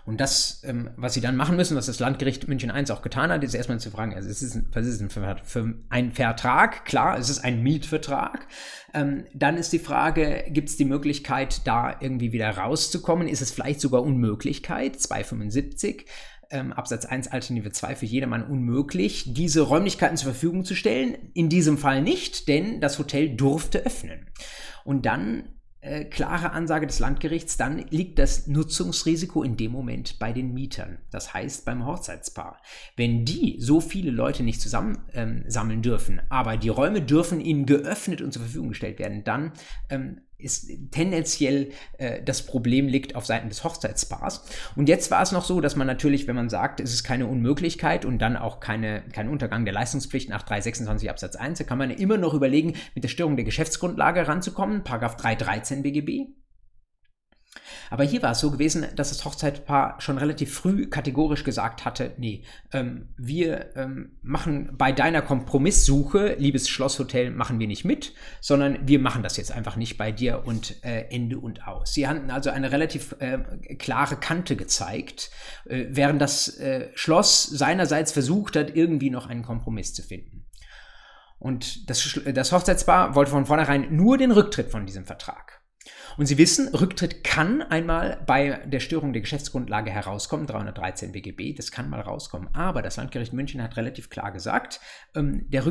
Und 0.07 0.21
das, 0.21 0.62
ähm, 0.64 0.90
was 0.97 1.14
sie 1.14 1.21
dann 1.21 1.37
machen 1.37 1.57
müssen, 1.57 1.77
was 1.77 1.87
das 1.87 1.99
Landgericht 1.99 2.47
München 2.47 2.71
I 2.71 2.90
auch 2.92 3.03
getan 3.03 3.31
hat, 3.31 3.42
ist 3.42 3.55
erstmal 3.55 3.81
zu 3.81 3.90
fragen, 3.90 4.14
also 4.14 4.29
es 4.31 4.40
ist 4.40 4.55
ein, 4.55 4.69
was 4.73 4.87
ist 4.87 5.01
ein, 5.01 5.85
ein 5.88 6.12
Vertrag? 6.12 6.85
Klar, 6.85 7.19
es 7.19 7.29
ist 7.29 7.40
ein 7.40 7.62
Mietvertrag. 7.62 8.47
Ähm, 8.95 9.25
dann 9.35 9.57
ist 9.57 9.73
die 9.73 9.81
Frage, 9.81 10.45
gibt 10.49 10.69
es 10.69 10.77
die 10.77 10.85
Möglichkeit, 10.85 11.66
da 11.66 11.97
irgendwie 12.01 12.33
wieder 12.33 12.49
rauszukommen? 12.51 13.27
Ist 13.27 13.42
es 13.42 13.51
vielleicht 13.51 13.81
sogar 13.81 14.03
Unmöglichkeit? 14.03 15.01
275 15.01 16.07
ähm, 16.51 16.73
Absatz 16.73 17.05
1 17.05 17.29
Alternative 17.29 17.73
2 17.73 17.97
für 17.97 18.07
jedermann 18.07 18.47
unmöglich, 18.47 19.35
diese 19.35 19.62
Räumlichkeiten 19.62 20.16
zur 20.16 20.33
Verfügung 20.33 20.64
zu 20.64 20.77
stellen. 20.77 21.16
In 21.35 21.49
diesem 21.49 21.79
Fall 21.79 22.01
nicht, 22.01 22.47
denn 22.47 22.81
das 22.81 23.01
Hotel 23.01 23.35
durfte 23.37 23.85
öffnen. 23.85 24.29
Und 24.85 25.05
dann 25.05 25.56
äh, 25.81 26.05
klare 26.05 26.53
Ansage 26.53 26.87
des 26.87 26.99
Landgerichts, 26.99 27.57
dann 27.57 27.79
liegt 27.91 28.19
das 28.19 28.47
Nutzungsrisiko 28.47 29.43
in 29.43 29.57
dem 29.57 29.73
Moment 29.73 30.19
bei 30.19 30.33
den 30.33 30.53
Mietern. 30.53 30.99
Das 31.11 31.33
heißt 31.33 31.65
beim 31.65 31.87
Hochzeitspaar. 31.87 32.61
Wenn 32.97 33.25
die 33.25 33.57
so 33.61 33.81
viele 33.81 34.11
Leute 34.11 34.43
nicht 34.43 34.61
zusammen 34.61 34.99
ähm, 35.12 35.45
sammeln 35.47 35.83
dürfen, 35.83 36.21
aber 36.29 36.57
die 36.57 36.71
Räume 36.71 37.03
dürfen 37.03 37.41
ihnen 37.41 37.67
geöffnet 37.67 38.21
und 38.21 38.33
zur 38.33 38.43
Verfügung 38.43 38.71
gestellt 38.71 38.99
werden, 38.99 39.23
dann 39.25 39.53
ähm, 39.89 40.21
ist 40.38 40.70
tendenziell 40.90 41.70
äh, 41.99 42.22
das 42.22 42.44
Problem 42.44 42.88
liegt 42.88 43.14
auf 43.14 43.27
Seiten 43.27 43.49
des 43.49 43.64
Hochzeitspaars. 43.64 44.44
Und 44.77 44.88
jetzt 44.88 45.11
war 45.11 45.22
es 45.22 45.33
noch 45.33 45.44
so, 45.44 45.61
dass 45.61 45.77
man 45.77 45.87
natürlich, 45.87 46.27
wenn 46.27 46.37
man 46.37 46.49
sagt, 46.49 46.81
es 46.81 46.92
ist 46.92 47.05
keine 47.05 47.27
Unmöglichkeit 47.27 48.05
und 48.05 48.18
dann 48.18 48.37
auch 48.37 48.61
keine, 48.61 49.03
kein 49.12 49.29
Untergang 49.29 49.64
der 49.64 49.75
Leistungspflicht 49.75 50.29
nach 50.29 50.42
326 50.42 51.11
Absatz 51.11 51.37
1, 51.37 51.59
da 51.59 51.64
kann 51.64 51.79
man 51.79 51.90
immer 51.90 52.18
noch 52.18 52.35
überlegen, 52.35 52.75
mit 52.94 53.05
der 53.05 53.09
Störung 53.09 53.37
der 53.37 53.44
Geschäftsgrundlage 53.44 54.29
ranzukommen, 54.29 54.85
Paragraph 54.85 55.16
313 55.16 55.83
BGB. 55.83 56.29
Aber 57.90 58.05
hier 58.05 58.22
war 58.22 58.33
es 58.33 58.40
so 58.40 58.51
gewesen, 58.51 58.87
dass 58.96 59.11
das 59.11 59.25
Hochzeitpaar 59.25 60.01
schon 60.01 60.18
relativ 60.18 60.55
früh 60.55 60.87
kategorisch 60.87 61.44
gesagt 61.44 61.85
hatte, 61.85 62.12
nee, 62.18 62.42
ähm, 62.72 63.09
wir 63.16 63.77
ähm, 63.77 64.18
machen 64.22 64.75
bei 64.77 64.92
deiner 64.92 65.22
Kompromisssuche, 65.22 66.35
liebes 66.38 66.68
Schlosshotel, 66.68 67.31
machen 67.31 67.59
wir 67.59 67.66
nicht 67.66 67.85
mit, 67.85 68.12
sondern 68.40 68.87
wir 68.87 68.99
machen 68.99 69.22
das 69.22 69.37
jetzt 69.37 69.53
einfach 69.53 69.77
nicht 69.77 69.96
bei 69.96 70.12
dir 70.12 70.42
und 70.46 70.85
äh, 70.85 71.07
Ende 71.11 71.38
und 71.38 71.66
aus. 71.66 71.94
Sie 71.94 72.07
hatten 72.09 72.31
also 72.31 72.51
eine 72.51 72.72
relativ 72.72 73.14
äh, 73.18 73.38
klare 73.77 74.16
Kante 74.16 74.57
gezeigt, 74.57 75.31
äh, 75.66 75.87
während 75.90 76.20
das 76.20 76.59
äh, 76.59 76.90
Schloss 76.94 77.44
seinerseits 77.44 78.12
versucht 78.12 78.57
hat, 78.57 78.75
irgendwie 78.75 79.11
noch 79.11 79.27
einen 79.27 79.42
Kompromiss 79.42 79.94
zu 79.94 80.03
finden. 80.03 80.46
Und 81.38 81.90
das, 81.90 82.18
das 82.33 82.53
Hochzeitspaar 82.53 83.14
wollte 83.14 83.31
von 83.31 83.46
vornherein 83.46 83.94
nur 83.94 84.18
den 84.18 84.31
Rücktritt 84.31 84.70
von 84.70 84.87
diesem 84.87 85.05
Vertrag. 85.05 85.61
Und 86.16 86.26
Sie 86.26 86.38
wissen, 86.38 86.68
Rücktritt 86.68 87.24
kann 87.24 87.61
einmal 87.61 88.22
bei 88.26 88.61
der 88.64 88.81
Störung 88.81 89.12
der 89.12 89.20
Geschäftsgrundlage 89.20 89.90
herauskommen, 89.90 90.46
313 90.46 91.12
BGB, 91.12 91.55
das 91.55 91.70
kann 91.70 91.90
mal 91.90 92.00
rauskommen. 92.00 92.48
Aber 92.55 92.81
das 92.81 92.96
Landgericht 92.96 93.35
München 93.35 93.62
hat 93.62 93.76
relativ 93.76 94.09
klar 94.09 94.33
gesagt, 94.33 94.81
ähm, 95.14 95.48
der 95.50 95.66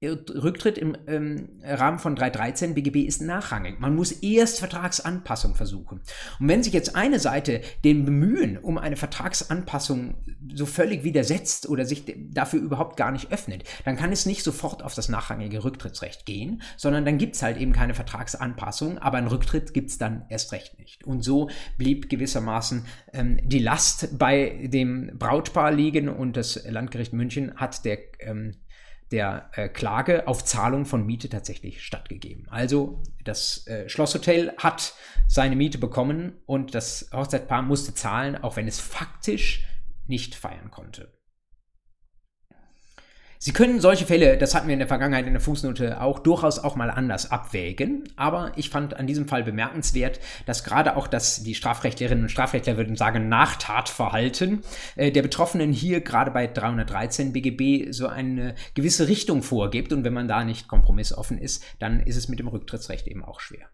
Rücktritt 0.00 0.78
im 0.78 0.96
ähm, 1.08 1.48
Rahmen 1.64 1.98
von 1.98 2.14
313 2.14 2.74
BGB 2.74 2.98
ist 3.06 3.20
nachrangig. 3.20 3.80
Man 3.80 3.96
muss 3.96 4.12
erst 4.12 4.60
Vertragsanpassung 4.60 5.56
versuchen. 5.56 6.00
Und 6.38 6.48
wenn 6.48 6.62
sich 6.62 6.72
jetzt 6.72 6.94
eine 6.94 7.18
Seite 7.18 7.62
dem 7.84 8.04
Bemühen 8.04 8.58
um 8.58 8.78
eine 8.78 8.96
Vertragsanpassung 8.96 10.14
so 10.54 10.66
völlig 10.66 11.02
widersetzt 11.02 11.68
oder 11.68 11.84
sich 11.84 12.04
dafür 12.30 12.60
überhaupt 12.60 12.96
gar 12.96 13.10
nicht 13.10 13.32
öffnet, 13.32 13.64
dann 13.84 13.96
kann 13.96 14.12
es 14.12 14.24
nicht 14.24 14.44
sofort 14.44 14.84
auf 14.84 14.94
das 14.94 15.08
nachrangige 15.08 15.64
Rücktrittsrecht 15.64 16.26
gehen, 16.26 16.62
sondern 16.76 17.04
dann 17.04 17.18
gibt 17.18 17.34
es 17.34 17.42
halt 17.42 17.56
eben 17.56 17.72
keine 17.72 17.94
Vertragsanpassung, 17.94 18.98
aber 18.98 19.18
einen 19.18 19.26
Rücktritt 19.26 19.74
gibt 19.74 19.90
es 19.90 19.98
dann 19.98 20.26
erst 20.28 20.52
recht 20.52 20.78
nicht. 20.78 21.04
Und 21.04 21.24
so 21.24 21.50
blieb 21.76 22.08
gewissermaßen 22.08 22.84
ähm, 23.12 23.40
die 23.42 23.58
Last 23.58 24.16
bei 24.16 24.68
dem 24.72 25.18
Brautpaar 25.18 25.72
liegen 25.72 26.08
und 26.08 26.36
das 26.36 26.64
Landgericht 26.68 27.12
München 27.12 27.56
hat 27.56 27.84
der 27.84 27.98
ähm, 28.20 28.54
der 29.10 29.50
äh, 29.52 29.68
Klage 29.68 30.28
auf 30.28 30.44
Zahlung 30.44 30.84
von 30.84 31.04
Miete 31.06 31.28
tatsächlich 31.28 31.82
stattgegeben. 31.82 32.46
Also 32.50 33.02
das 33.24 33.66
äh, 33.66 33.88
Schlosshotel 33.88 34.52
hat 34.58 34.94
seine 35.26 35.56
Miete 35.56 35.78
bekommen 35.78 36.40
und 36.46 36.74
das 36.74 37.10
Hochzeitpaar 37.12 37.62
musste 37.62 37.94
zahlen, 37.94 38.36
auch 38.36 38.56
wenn 38.56 38.68
es 38.68 38.80
faktisch 38.80 39.66
nicht 40.06 40.34
feiern 40.34 40.70
konnte. 40.70 41.17
Sie 43.40 43.52
können 43.52 43.80
solche 43.80 44.04
Fälle, 44.04 44.36
das 44.36 44.52
hatten 44.54 44.66
wir 44.66 44.72
in 44.72 44.80
der 44.80 44.88
Vergangenheit 44.88 45.26
in 45.26 45.32
der 45.32 45.40
Fußnote 45.40 46.00
auch, 46.00 46.18
durchaus 46.18 46.58
auch 46.58 46.74
mal 46.74 46.90
anders 46.90 47.30
abwägen. 47.30 48.02
Aber 48.16 48.50
ich 48.56 48.68
fand 48.68 48.96
an 48.96 49.06
diesem 49.06 49.28
Fall 49.28 49.44
bemerkenswert, 49.44 50.18
dass 50.44 50.64
gerade 50.64 50.96
auch 50.96 51.06
das, 51.06 51.44
die 51.44 51.54
Strafrechtlerinnen 51.54 52.24
und 52.24 52.30
Strafrechtler 52.30 52.76
würden 52.76 52.96
sagen, 52.96 53.28
Nachtatverhalten 53.28 54.64
äh, 54.96 55.12
der 55.12 55.22
Betroffenen 55.22 55.72
hier 55.72 56.00
gerade 56.00 56.32
bei 56.32 56.48
313 56.48 57.32
BGB 57.32 57.92
so 57.92 58.08
eine 58.08 58.56
gewisse 58.74 59.06
Richtung 59.06 59.44
vorgibt. 59.44 59.92
Und 59.92 60.02
wenn 60.02 60.14
man 60.14 60.26
da 60.26 60.42
nicht 60.42 60.66
kompromissoffen 60.66 61.38
ist, 61.38 61.62
dann 61.78 62.00
ist 62.00 62.16
es 62.16 62.28
mit 62.28 62.40
dem 62.40 62.48
Rücktrittsrecht 62.48 63.06
eben 63.06 63.24
auch 63.24 63.38
schwer. 63.38 63.68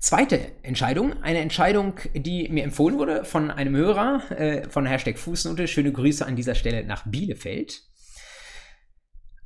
Zweite 0.00 0.52
Entscheidung, 0.62 1.20
eine 1.24 1.40
Entscheidung, 1.40 1.94
die 2.14 2.48
mir 2.50 2.62
empfohlen 2.62 2.98
wurde 2.98 3.24
von 3.24 3.50
einem 3.50 3.74
Hörer 3.74 4.30
äh, 4.30 4.70
von 4.70 4.86
Hashtag 4.86 5.18
Fußnote. 5.18 5.66
Schöne 5.66 5.90
Grüße 5.90 6.24
an 6.24 6.36
dieser 6.36 6.54
Stelle 6.54 6.84
nach 6.84 7.04
Bielefeld. 7.04 7.82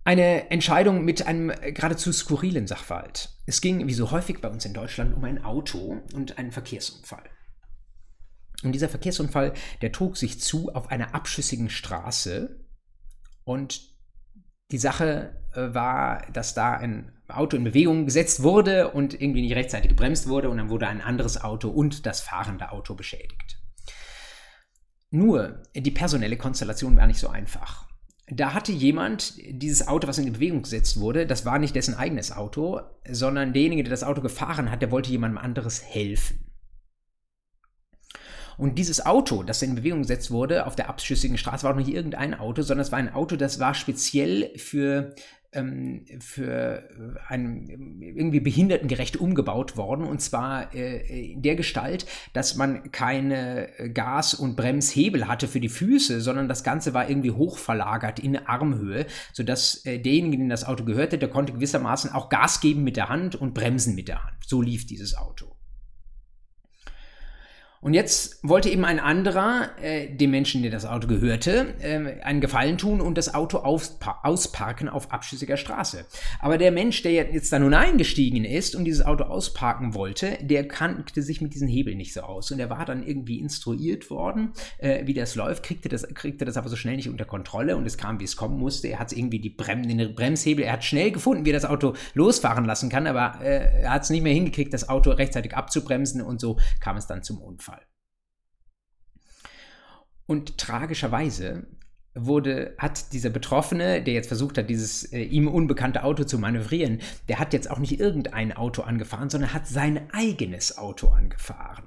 Eine 0.05 0.51
Entscheidung 0.51 1.05
mit 1.05 1.27
einem 1.27 1.53
geradezu 1.73 2.13
skurrilen 2.13 2.67
Sachverhalt. 2.67 3.31
Es 3.47 3.61
ging, 3.61 3.87
wie 3.87 3.95
so 3.95 4.11
häufig 4.11 4.41
bei 4.41 4.49
uns 4.49 4.65
in 4.67 4.75
Deutschland, 4.75 5.17
um 5.17 5.25
ein 5.25 5.43
Auto 5.43 6.03
und 6.13 6.37
einen 6.39 6.53
Verkehrsunfall. 6.53 7.25
Und 8.63 8.73
dieser 8.73 8.89
Verkehrsunfall, 8.89 9.55
der 9.81 9.93
trug 9.93 10.19
sich 10.19 10.41
zu 10.41 10.75
auf 10.75 10.91
einer 10.91 11.15
abschüssigen 11.15 11.71
Straße. 11.71 12.61
Und 13.45 13.81
die 14.71 14.79
Sache 14.79 15.41
äh, 15.55 15.73
war, 15.73 16.27
dass 16.33 16.55
da 16.55 16.75
ein 16.75 17.12
Auto 17.37 17.57
in 17.57 17.65
Bewegung 17.65 18.05
gesetzt 18.07 18.43
wurde 18.43 18.91
und 18.91 19.21
irgendwie 19.21 19.43
nicht 19.43 19.55
rechtzeitig 19.55 19.89
gebremst 19.89 20.29
wurde 20.29 20.51
und 20.51 20.59
dann 20.59 20.71
wurde 20.71 20.89
ein 20.89 21.01
anderes 21.01 21.43
Auto 21.43 21.69
und 21.69 22.07
das 22.07 22.21
fahrende 22.21 22.73
Auto 22.73 22.95
beschädigt. 22.95 23.59
Nur, 25.11 25.63
die 25.75 25.91
personelle 25.91 26.39
Konstellation 26.39 26.97
war 26.97 27.07
nicht 27.07 27.21
so 27.21 27.29
einfach. 27.29 27.87
Da 28.29 28.55
hatte 28.55 28.73
jemand 28.73 29.35
dieses 29.47 29.87
Auto, 29.87 30.09
was 30.09 30.17
in 30.17 30.33
Bewegung 30.33 30.63
gesetzt 30.63 30.99
wurde, 30.99 31.27
das 31.27 31.45
war 31.45 31.59
nicht 31.59 31.75
dessen 31.75 31.95
eigenes 31.95 32.33
Auto, 32.33 32.81
sondern 33.07 33.53
derjenige, 33.53 33.83
der 33.83 33.91
das 33.91 34.05
Auto 34.05 34.23
gefahren 34.23 34.71
hat, 34.71 34.81
der 34.81 34.91
wollte 34.91 35.11
jemandem 35.11 35.39
anderes 35.39 35.83
helfen. 35.83 36.53
Und 38.57 38.79
dieses 38.79 39.05
Auto, 39.05 39.43
das 39.43 39.63
in 39.63 39.75
Bewegung 39.75 40.03
gesetzt 40.03 40.31
wurde 40.31 40.67
auf 40.67 40.77
der 40.77 40.89
abschüssigen 40.89 41.37
Straße, 41.37 41.65
war 41.65 41.73
auch 41.73 41.77
nicht 41.77 41.89
irgendein 41.89 42.35
Auto, 42.35 42.63
sondern 42.63 42.83
es 42.83 42.93
war 42.93 42.99
ein 42.99 43.13
Auto, 43.13 43.37
das 43.37 43.59
war 43.59 43.75
speziell 43.75 44.57
für 44.57 45.15
ähm, 45.53 46.05
für 46.21 46.83
äh, 46.83 47.19
einen 47.29 48.01
irgendwie 48.01 48.41
behindertengerecht 48.41 49.17
umgebaut 49.17 49.77
worden 49.77 50.05
und 50.05 50.21
zwar 50.21 50.75
äh, 50.75 51.33
in 51.33 51.43
der 51.43 51.57
Gestalt, 51.57 52.07
dass 52.33 52.57
man 52.57 52.91
keine 52.91 53.69
Gas- 53.93 54.35
und 54.35 54.57
Bremshebel 54.57 55.29
hatte 55.29 55.49
für 55.49 55.61
die 55.61 55.69
Füße, 55.69 56.21
sondern 56.21 56.49
das 56.49 56.65
Ganze 56.65 56.95
war 56.95 57.09
irgendwie 57.09 57.31
hochverlagert 57.31 58.19
in 58.19 58.37
Armhöhe, 58.37 59.07
sodass 59.33 59.85
äh, 59.87 59.99
derjenige, 59.99 60.39
dem 60.39 60.49
das 60.49 60.65
Auto 60.65 60.85
gehörte, 60.85 61.19
der 61.19 61.29
konnte 61.29 61.53
gewissermaßen 61.53 62.11
auch 62.11 62.29
Gas 62.29 62.61
geben 62.61 62.85
mit 62.85 62.97
der 62.97 63.09
Hand 63.09 63.37
und 63.37 63.55
bremsen 63.55 63.95
mit 63.95 64.09
der 64.09 64.25
Hand. 64.25 64.37
So 64.47 64.63
lief 64.63 64.87
dieses 64.87 65.17
Auto. 65.17 65.57
Und 67.83 67.95
jetzt 67.95 68.39
wollte 68.45 68.71
eben 68.71 68.85
ein 68.85 69.01
anderer, 69.01 69.71
äh, 69.83 70.07
dem 70.09 70.31
Menschen, 70.31 70.63
der 70.63 70.71
das 70.71 70.87
Auto 70.87 71.09
gehörte, 71.09 71.75
äh, 71.81 72.23
einen 72.23 72.41
Gefallen 72.41 72.79
tun 72.79 73.01
und 73.01 73.19
das 73.19 73.35
Auto 73.35 73.59
ausparken 73.59 74.89
auf 74.89 75.11
abschüssiger 75.11 75.57
Straße. 75.57 76.07
Aber 76.39 76.59
der 76.59 76.71
Mensch, 76.71 77.03
der 77.03 77.13
jetzt 77.13 77.53
da 77.53 77.59
nun 77.59 77.75
eingestiegen 77.75 78.45
ist 78.45 78.77
und 78.77 78.85
dieses 78.85 79.05
Auto 79.05 79.25
ausparken 79.25 79.95
wollte, 79.95 80.39
der 80.43 80.69
kannte 80.69 81.23
sich 81.23 81.41
mit 81.41 81.55
diesen 81.55 81.67
Hebeln 81.67 81.97
nicht 81.97 82.13
so 82.13 82.21
aus. 82.21 82.53
Und 82.53 82.61
er 82.61 82.71
war 82.71 82.85
dann 82.85 83.03
irgendwie 83.05 83.41
instruiert 83.41 84.11
worden, 84.11 84.53
äh, 84.79 85.05
wie 85.05 85.15
das 85.15 85.35
läuft, 85.35 85.65
kriegte 85.65 85.89
das, 85.89 86.07
kriegte 86.15 86.45
das 86.45 86.57
aber 86.57 86.69
so 86.69 86.77
schnell 86.77 86.95
nicht 86.95 87.09
unter 87.09 87.25
Kontrolle 87.25 87.77
und 87.77 87.85
es 87.85 87.99
kam, 87.99 88.21
wie 88.21 88.25
es 88.25 88.37
kommen 88.37 88.61
musste. 88.61 88.87
Er 88.87 89.01
hat 89.01 89.13
irgendwie 89.13 89.41
die 89.41 89.51
Brem 89.51 89.83
den 89.83 90.15
Bremshebel, 90.15 90.65
er 90.65 90.75
hat 90.75 90.85
schnell 90.85 91.11
gefunden, 91.11 91.45
wie 91.45 91.51
er 91.51 91.55
das 91.55 91.65
Auto 91.65 91.95
losfahren 92.15 92.65
lassen 92.65 92.91
kann, 92.91 93.09
aber 93.09 93.41
äh, 93.43 93.83
er 93.83 93.91
hat 93.91 94.05
es 94.05 94.11
nicht 94.11 94.23
mehr 94.23 94.35
hingekriegt, 94.35 94.73
das 94.73 94.89
Auto 94.89 95.11
rechtzeitig 95.11 95.57
abzubremsen 95.57 96.23
und 96.23 96.41
so 96.41 96.59
kam 96.79 96.97
es 96.97 97.09
dann 97.09 97.25
zum 97.25 97.39
Unfall. 97.39 97.72
Und 100.33 100.57
tragischerweise 100.57 101.67
wurde, 102.15 102.75
hat 102.79 103.13
dieser 103.13 103.29
Betroffene, 103.29 104.03
der 104.03 104.15
jetzt 104.15 104.29
versucht 104.29 104.57
hat, 104.57 104.71
dieses 104.71 105.13
äh, 105.13 105.21
ihm 105.21 105.47
unbekannte 105.47 106.05
Auto 106.05 106.25
zu 106.25 106.39
manövrieren, 106.39 107.03
der 107.29 107.39
hat 107.39 107.53
jetzt 107.53 107.71
auch 107.71 107.79
nicht 107.79 108.01
irgendein 108.01 108.51
Auto 108.55 108.81
angefahren, 108.81 109.29
sondern 109.29 109.53
hat 109.53 109.67
sein 109.67 110.09
eigenes 110.11 110.79
Auto 110.79 111.09
angefahren. 111.09 111.85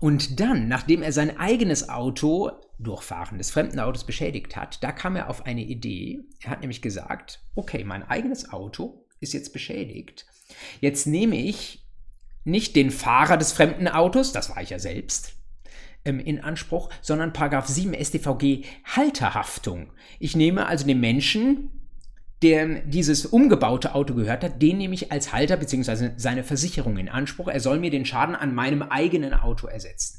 Und 0.00 0.40
dann, 0.40 0.66
nachdem 0.66 1.02
er 1.02 1.12
sein 1.12 1.38
eigenes 1.38 1.88
Auto 1.88 2.50
durch 2.80 3.04
Fahren 3.04 3.38
des 3.38 3.52
fremden 3.52 3.78
Autos 3.78 4.02
beschädigt 4.02 4.56
hat, 4.56 4.82
da 4.82 4.90
kam 4.90 5.14
er 5.14 5.30
auf 5.30 5.46
eine 5.46 5.62
Idee. 5.62 6.18
Er 6.42 6.50
hat 6.50 6.62
nämlich 6.62 6.82
gesagt, 6.82 7.44
okay, 7.54 7.84
mein 7.84 8.02
eigenes 8.02 8.52
Auto 8.52 9.06
ist 9.20 9.34
jetzt 9.34 9.52
beschädigt. 9.52 10.26
Jetzt 10.80 11.06
nehme 11.06 11.36
ich 11.36 11.86
nicht 12.42 12.74
den 12.74 12.90
Fahrer 12.90 13.36
des 13.36 13.52
fremden 13.52 13.86
Autos, 13.86 14.32
das 14.32 14.50
war 14.50 14.60
ich 14.60 14.70
ja 14.70 14.80
selbst, 14.80 15.36
ähm, 16.04 16.20
in 16.20 16.42
Anspruch, 16.42 16.90
sondern 17.02 17.32
Paragraph 17.32 17.66
7 17.66 17.94
StVG 17.94 18.64
Halterhaftung. 18.84 19.88
Ich 20.18 20.36
nehme 20.36 20.66
also 20.66 20.86
den 20.86 21.00
Menschen, 21.00 21.70
dem 22.42 22.90
dieses 22.90 23.26
umgebaute 23.26 23.94
Auto 23.94 24.14
gehört 24.14 24.44
hat, 24.44 24.60
den 24.60 24.78
nehme 24.78 24.94
ich 24.94 25.10
als 25.10 25.32
Halter 25.32 25.56
bzw. 25.56 26.10
seine 26.16 26.44
Versicherung 26.44 26.98
in 26.98 27.08
Anspruch. 27.08 27.48
Er 27.48 27.60
soll 27.60 27.78
mir 27.78 27.90
den 27.90 28.04
Schaden 28.04 28.34
an 28.34 28.54
meinem 28.54 28.82
eigenen 28.82 29.32
Auto 29.32 29.66
ersetzen. 29.66 30.18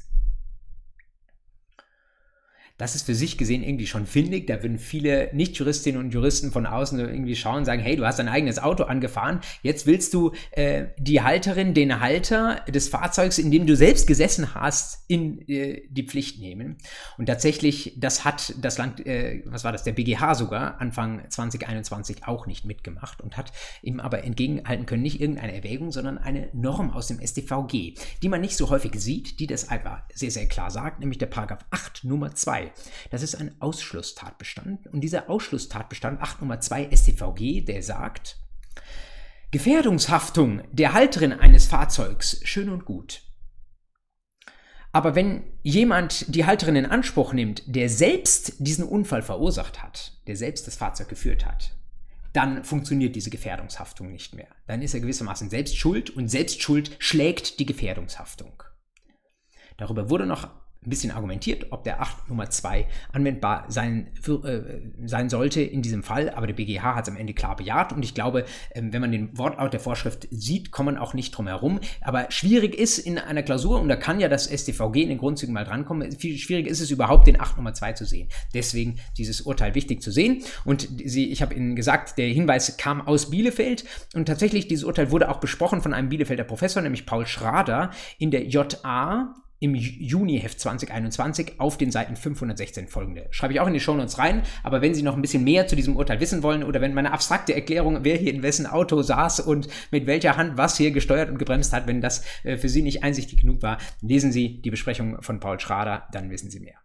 Das 2.78 2.94
ist 2.94 3.06
für 3.06 3.14
sich 3.14 3.38
gesehen 3.38 3.62
irgendwie 3.62 3.86
schon 3.86 4.06
findig. 4.06 4.46
Da 4.46 4.62
würden 4.62 4.78
viele 4.78 5.30
Nicht-Juristinnen 5.32 6.00
und 6.00 6.12
Juristen 6.12 6.52
von 6.52 6.66
außen 6.66 6.98
irgendwie 6.98 7.34
schauen 7.34 7.58
und 7.58 7.64
sagen, 7.64 7.82
hey, 7.82 7.96
du 7.96 8.04
hast 8.04 8.18
dein 8.18 8.28
eigenes 8.28 8.58
Auto 8.58 8.84
angefahren, 8.84 9.40
jetzt 9.62 9.86
willst 9.86 10.12
du 10.12 10.32
äh, 10.50 10.86
die 10.98 11.22
Halterin, 11.22 11.72
den 11.72 12.00
Halter 12.00 12.62
des 12.68 12.88
Fahrzeugs, 12.88 13.38
in 13.38 13.50
dem 13.50 13.66
du 13.66 13.76
selbst 13.76 14.06
gesessen 14.06 14.54
hast, 14.54 15.04
in 15.08 15.46
äh, 15.48 15.82
die 15.88 16.02
Pflicht 16.02 16.38
nehmen. 16.38 16.76
Und 17.16 17.26
tatsächlich, 17.26 17.94
das 17.96 18.24
hat 18.24 18.54
das 18.60 18.76
Land, 18.76 19.06
äh, 19.06 19.42
was 19.46 19.64
war 19.64 19.72
das, 19.72 19.84
der 19.84 19.92
BGH 19.92 20.34
sogar 20.34 20.80
Anfang 20.80 21.22
2021 21.30 22.26
auch 22.26 22.46
nicht 22.46 22.66
mitgemacht 22.66 23.22
und 23.22 23.38
hat 23.38 23.52
ihm 23.82 24.00
aber 24.00 24.24
entgegenhalten 24.24 24.84
können, 24.84 25.02
nicht 25.02 25.20
irgendeine 25.20 25.54
Erwägung, 25.54 25.92
sondern 25.92 26.18
eine 26.18 26.50
Norm 26.52 26.90
aus 26.90 27.06
dem 27.06 27.26
StVG, 27.26 27.94
die 28.22 28.28
man 28.28 28.42
nicht 28.42 28.56
so 28.56 28.68
häufig 28.68 28.92
sieht, 28.96 29.40
die 29.40 29.46
das 29.46 29.70
einfach 29.70 30.02
sehr, 30.12 30.30
sehr 30.30 30.46
klar 30.46 30.70
sagt, 30.70 31.00
nämlich 31.00 31.18
der 31.18 31.26
Paragraph 31.26 31.64
8 31.70 32.04
Nummer 32.04 32.34
2 32.34 32.65
das 33.10 33.22
ist 33.22 33.34
ein 33.34 33.60
Ausschlusstatbestand. 33.60 34.86
Und 34.88 35.00
dieser 35.00 35.30
Ausschlusstatbestand 35.30 36.20
8 36.20 36.40
Nummer 36.40 36.60
2 36.60 36.90
StVG, 36.94 37.62
der 37.62 37.82
sagt, 37.82 38.38
Gefährdungshaftung 39.50 40.62
der 40.72 40.92
Halterin 40.92 41.32
eines 41.32 41.66
Fahrzeugs, 41.66 42.40
schön 42.44 42.68
und 42.68 42.84
gut. 42.84 43.22
Aber 44.92 45.14
wenn 45.14 45.44
jemand 45.62 46.34
die 46.34 46.46
Halterin 46.46 46.76
in 46.76 46.86
Anspruch 46.86 47.32
nimmt, 47.32 47.62
der 47.66 47.88
selbst 47.88 48.54
diesen 48.58 48.84
Unfall 48.84 49.22
verursacht 49.22 49.82
hat, 49.82 50.12
der 50.26 50.36
selbst 50.36 50.66
das 50.66 50.76
Fahrzeug 50.76 51.08
geführt 51.08 51.44
hat, 51.44 51.76
dann 52.32 52.64
funktioniert 52.64 53.14
diese 53.14 53.30
Gefährdungshaftung 53.30 54.10
nicht 54.10 54.34
mehr. 54.34 54.48
Dann 54.66 54.82
ist 54.82 54.94
er 54.94 55.00
gewissermaßen 55.00 55.48
selbst 55.48 55.76
schuld 55.76 56.10
und 56.10 56.28
Selbstschuld 56.28 56.96
schlägt 56.98 57.58
die 57.58 57.66
Gefährdungshaftung. 57.66 58.62
Darüber 59.76 60.10
wurde 60.10 60.26
noch 60.26 60.50
ein 60.86 60.90
bisschen 60.90 61.10
argumentiert, 61.10 61.66
ob 61.70 61.84
der 61.84 62.00
8 62.00 62.28
Nummer 62.28 62.48
2 62.48 62.86
anwendbar 63.12 63.66
sein, 63.68 64.08
für, 64.20 64.44
äh, 64.44 64.80
sein 65.04 65.28
sollte 65.28 65.60
in 65.60 65.82
diesem 65.82 66.02
Fall, 66.02 66.30
aber 66.30 66.46
der 66.46 66.54
BGH 66.54 66.94
hat 66.94 67.06
es 67.06 67.10
am 67.10 67.16
Ende 67.16 67.34
klar 67.34 67.56
bejaht 67.56 67.92
und 67.92 68.04
ich 68.04 68.14
glaube, 68.14 68.44
äh, 68.70 68.82
wenn 68.82 69.00
man 69.00 69.12
den 69.12 69.36
Wortlaut 69.36 69.72
der 69.72 69.80
Vorschrift 69.80 70.28
sieht, 70.30 70.70
kommt 70.70 70.86
man 70.86 70.96
auch 70.96 71.14
nicht 71.14 71.32
drum 71.32 71.48
herum. 71.48 71.80
Aber 72.00 72.30
schwierig 72.30 72.74
ist 72.74 72.98
in 72.98 73.18
einer 73.18 73.42
Klausur, 73.42 73.80
und 73.80 73.88
da 73.88 73.96
kann 73.96 74.20
ja 74.20 74.28
das 74.28 74.46
StVG 74.46 75.02
in 75.02 75.08
den 75.08 75.18
Grundzügen 75.18 75.52
mal 75.52 75.64
drankommen, 75.64 76.12
viel 76.12 76.38
schwierig 76.38 76.66
ist 76.66 76.80
es 76.80 76.90
überhaupt, 76.90 77.26
den 77.26 77.40
8 77.40 77.56
Nummer 77.56 77.74
2 77.74 77.92
zu 77.92 78.04
sehen. 78.04 78.28
Deswegen 78.54 78.96
dieses 79.18 79.40
Urteil 79.40 79.74
wichtig 79.74 80.02
zu 80.02 80.10
sehen. 80.10 80.42
Und 80.64 80.88
sie, 81.04 81.30
ich 81.30 81.42
habe 81.42 81.54
Ihnen 81.54 81.76
gesagt, 81.76 82.18
der 82.18 82.28
Hinweis 82.28 82.76
kam 82.76 83.06
aus 83.06 83.30
Bielefeld 83.30 83.84
und 84.14 84.26
tatsächlich 84.26 84.68
dieses 84.68 84.84
Urteil 84.84 85.10
wurde 85.10 85.28
auch 85.28 85.38
besprochen 85.38 85.82
von 85.82 85.92
einem 85.92 86.08
Bielefelder 86.08 86.44
Professor, 86.44 86.82
nämlich 86.82 87.06
Paul 87.06 87.26
Schrader, 87.26 87.90
in 88.18 88.30
der 88.30 88.46
JA 88.46 89.34
im 89.58 89.74
Juni-Heft 89.74 90.60
2021 90.60 91.54
auf 91.58 91.78
den 91.78 91.90
Seiten 91.90 92.16
516 92.16 92.88
folgende. 92.88 93.26
Schreibe 93.30 93.54
ich 93.54 93.60
auch 93.60 93.66
in 93.66 93.72
die 93.72 93.80
Shownotes 93.80 94.18
rein, 94.18 94.42
aber 94.62 94.82
wenn 94.82 94.94
Sie 94.94 95.02
noch 95.02 95.14
ein 95.14 95.22
bisschen 95.22 95.44
mehr 95.44 95.66
zu 95.66 95.76
diesem 95.76 95.96
Urteil 95.96 96.20
wissen 96.20 96.42
wollen 96.42 96.62
oder 96.62 96.80
wenn 96.80 96.94
meine 96.94 97.12
abstrakte 97.12 97.54
Erklärung, 97.54 98.00
wer 98.02 98.16
hier 98.16 98.32
in 98.32 98.42
wessen 98.42 98.66
Auto 98.66 99.00
saß 99.02 99.40
und 99.40 99.68
mit 99.90 100.06
welcher 100.06 100.36
Hand 100.36 100.56
was 100.56 100.76
hier 100.76 100.90
gesteuert 100.90 101.30
und 101.30 101.38
gebremst 101.38 101.72
hat, 101.72 101.86
wenn 101.86 102.00
das 102.00 102.24
äh, 102.44 102.56
für 102.56 102.68
Sie 102.68 102.82
nicht 102.82 103.02
einsichtig 103.02 103.40
genug 103.40 103.62
war, 103.62 103.78
lesen 104.02 104.32
Sie 104.32 104.60
die 104.60 104.70
Besprechung 104.70 105.22
von 105.22 105.40
Paul 105.40 105.58
Schrader, 105.58 106.06
dann 106.12 106.30
wissen 106.30 106.50
Sie 106.50 106.60
mehr. 106.60 106.76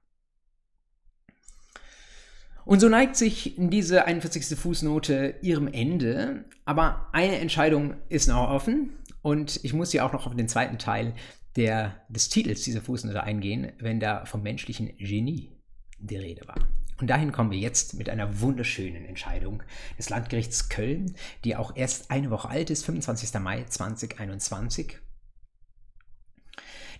Und 2.64 2.80
so 2.80 2.90
neigt 2.90 3.16
sich 3.16 3.56
diese 3.58 4.06
41. 4.06 4.58
Fußnote 4.58 5.36
ihrem 5.42 5.68
Ende, 5.68 6.46
aber 6.64 7.08
eine 7.12 7.40
Entscheidung 7.40 7.96
ist 8.08 8.28
noch 8.28 8.50
offen 8.50 8.92
und 9.22 9.60
ich 9.64 9.74
muss 9.74 9.92
hier 9.92 10.06
auch 10.06 10.14
noch 10.14 10.28
auf 10.28 10.36
den 10.36 10.48
zweiten 10.48 10.78
Teil 10.78 11.14
der, 11.56 12.06
des 12.10 12.30
Titels 12.30 12.64
dieser 12.64 12.82
Fußnote 12.82 13.24
eingehen, 13.24 13.74
wenn 13.80 14.00
da 14.00 14.26
vom 14.26 14.42
menschlichen 14.42 14.96
Genie 14.98 15.52
die 16.00 16.18
Rede 16.18 16.48
war. 16.48 16.68
Und 17.00 17.08
dahin 17.08 17.32
kommen 17.32 17.52
wir 17.52 17.58
jetzt 17.58 17.96
mit 17.96 18.10
einer 18.10 18.42
wunderschönen 18.42 19.06
Entscheidung 19.06 19.64
des 19.98 20.10
Landgerichts 20.10 20.70
Köln, 20.70 21.16
die 21.44 21.56
auch 21.56 21.76
erst 21.76 22.12
eine 22.12 22.30
Woche 22.30 22.48
alt 22.48 22.70
ist, 22.70 22.86
25. 22.86 23.34
Mai 23.40 23.64
2021. 23.64 25.00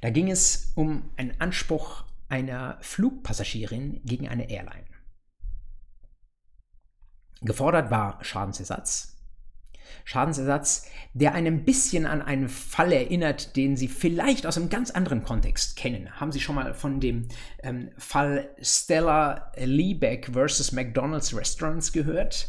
Da 0.02 0.10
ging 0.10 0.32
es 0.32 0.72
um 0.76 1.12
einen 1.18 1.40
Anspruch 1.40 2.06
einer 2.30 2.80
Flugpassagierin 2.82 4.02
gegen 4.04 4.28
eine 4.28 4.50
Airline. 4.50 4.86
Gefordert 7.42 7.92
war 7.92 8.24
Schadensersatz 8.24 9.21
Schadensersatz, 10.04 10.88
der 11.14 11.34
ein 11.34 11.64
bisschen 11.64 12.06
an 12.06 12.22
einen 12.22 12.50
Fall 12.50 12.92
erinnert, 12.92 13.56
den 13.56 13.78
Sie 13.78 13.88
vielleicht 13.88 14.46
aus 14.46 14.58
einem 14.58 14.70
ganz 14.70 14.92
anderen 14.92 15.24
Kontext 15.24 15.76
kennen. 15.76 16.20
Haben 16.20 16.32
Sie 16.32 16.40
schon 16.40 16.56
mal 16.56 16.74
von 16.74 17.00
dem 17.00 17.28
ähm, 17.64 17.90
Fall 17.98 18.50
Stella 18.62 19.52
Liebeck 19.58 20.30
versus 20.34 20.72
McDonald's 20.72 21.36
Restaurants 21.36 21.92
gehört? 21.92 22.48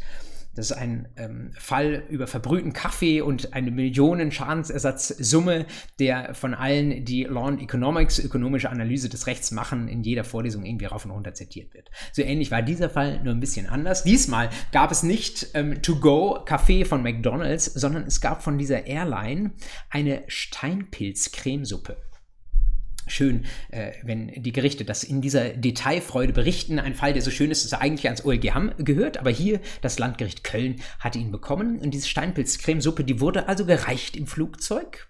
Das 0.54 0.70
ist 0.70 0.76
ein 0.76 1.08
ähm, 1.16 1.52
Fall 1.58 2.04
über 2.10 2.26
verbrühten 2.26 2.72
Kaffee 2.72 3.22
und 3.22 3.54
eine 3.54 3.70
Millionen 3.70 4.30
Schadensersatzsumme, 4.30 5.66
der 5.98 6.34
von 6.34 6.54
allen, 6.54 7.04
die 7.04 7.24
Law 7.24 7.46
and 7.46 7.62
Economics, 7.62 8.18
ökonomische 8.18 8.68
Analyse 8.68 9.08
des 9.08 9.26
Rechts 9.26 9.50
machen, 9.50 9.88
in 9.88 10.02
jeder 10.02 10.24
Vorlesung 10.24 10.64
irgendwie 10.64 10.86
rauf 10.86 11.04
und 11.04 11.10
runter 11.10 11.32
zitiert 11.32 11.72
wird. 11.72 11.90
So 12.12 12.22
ähnlich 12.22 12.50
war 12.50 12.62
dieser 12.62 12.90
Fall 12.90 13.22
nur 13.22 13.32
ein 13.32 13.40
bisschen 13.40 13.66
anders. 13.66 14.04
Diesmal 14.04 14.50
gab 14.72 14.90
es 14.90 15.02
nicht 15.02 15.48
ähm, 15.54 15.80
To-Go 15.80 16.42
Kaffee 16.44 16.84
von 16.84 17.02
McDonald's, 17.02 17.66
sondern 17.66 18.04
es 18.04 18.20
gab 18.20 18.42
von 18.42 18.58
dieser 18.58 18.86
Airline 18.86 19.52
eine 19.88 20.24
Steinpilz-Cremesuppe 20.28 21.96
schön, 23.12 23.44
äh, 23.70 23.92
wenn 24.03 24.29
die 24.29 24.53
Gerichte 24.53 24.85
das 24.85 25.05
in 25.05 25.20
dieser 25.20 25.51
Detailfreude 25.51 26.33
berichten. 26.33 26.79
Ein 26.79 26.94
Fall, 26.94 27.12
der 27.12 27.22
so 27.22 27.31
schön 27.31 27.51
ist, 27.51 27.64
dass 27.64 27.72
er 27.72 27.81
eigentlich 27.81 28.07
ans 28.07 28.25
OLG 28.25 28.53
gehört, 28.79 29.18
aber 29.18 29.31
hier 29.31 29.61
das 29.81 29.98
Landgericht 29.98 30.44
Köln 30.44 30.77
hatte 30.98 31.18
ihn 31.18 31.31
bekommen. 31.31 31.79
Und 31.79 31.92
diese 31.92 32.09
Steinpilz-Cremesuppe, 32.09 33.05
die 33.05 33.20
wurde 33.20 33.48
also 33.48 33.64
gereicht 33.64 34.16
im 34.16 34.27
Flugzeug. 34.27 35.09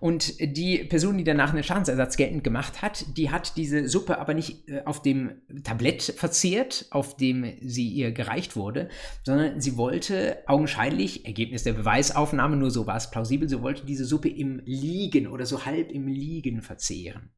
Und 0.00 0.40
die 0.40 0.84
Person, 0.84 1.18
die 1.18 1.24
danach 1.24 1.52
einen 1.52 1.62
Schadensersatz 1.62 2.16
geltend 2.16 2.44
gemacht 2.44 2.82
hat, 2.82 3.04
die 3.16 3.30
hat 3.30 3.56
diese 3.56 3.88
Suppe 3.88 4.18
aber 4.18 4.34
nicht 4.34 4.68
äh, 4.68 4.82
auf 4.84 5.02
dem 5.02 5.32
Tablett 5.64 6.02
verzehrt, 6.02 6.86
auf 6.90 7.16
dem 7.16 7.54
sie 7.60 7.88
ihr 7.88 8.12
gereicht 8.12 8.56
wurde, 8.56 8.88
sondern 9.24 9.60
sie 9.60 9.76
wollte 9.76 10.38
augenscheinlich, 10.46 11.26
Ergebnis 11.26 11.64
der 11.64 11.72
Beweisaufnahme, 11.72 12.56
nur 12.56 12.70
so 12.70 12.86
war 12.86 12.96
es 12.96 13.10
plausibel, 13.10 13.48
sie 13.48 13.60
wollte 13.60 13.84
diese 13.86 14.04
Suppe 14.04 14.28
im 14.28 14.62
Liegen 14.64 15.26
oder 15.26 15.46
so 15.46 15.64
halb 15.66 15.90
im 15.90 16.06
Liegen 16.06 16.62
verzehren. 16.62 17.30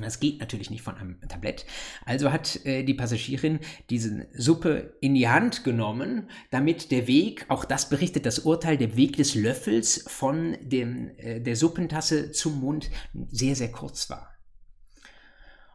Das 0.00 0.20
geht 0.20 0.40
natürlich 0.40 0.70
nicht 0.70 0.82
von 0.82 0.96
einem 0.96 1.20
Tablett. 1.28 1.66
Also 2.06 2.32
hat 2.32 2.64
äh, 2.64 2.82
die 2.82 2.94
Passagierin 2.94 3.60
diese 3.90 4.26
Suppe 4.32 4.96
in 5.00 5.14
die 5.14 5.28
Hand 5.28 5.64
genommen, 5.64 6.30
damit 6.50 6.90
der 6.90 7.06
Weg, 7.06 7.44
auch 7.48 7.64
das 7.64 7.90
berichtet 7.90 8.24
das 8.24 8.40
Urteil, 8.40 8.78
der 8.78 8.96
Weg 8.96 9.16
des 9.16 9.34
Löffels 9.34 10.04
von 10.08 10.56
dem, 10.62 11.10
äh, 11.18 11.40
der 11.40 11.56
Suppentasse 11.56 12.32
zum 12.32 12.60
Mund 12.60 12.90
sehr, 13.30 13.54
sehr 13.54 13.70
kurz 13.70 14.08
war. 14.08 14.32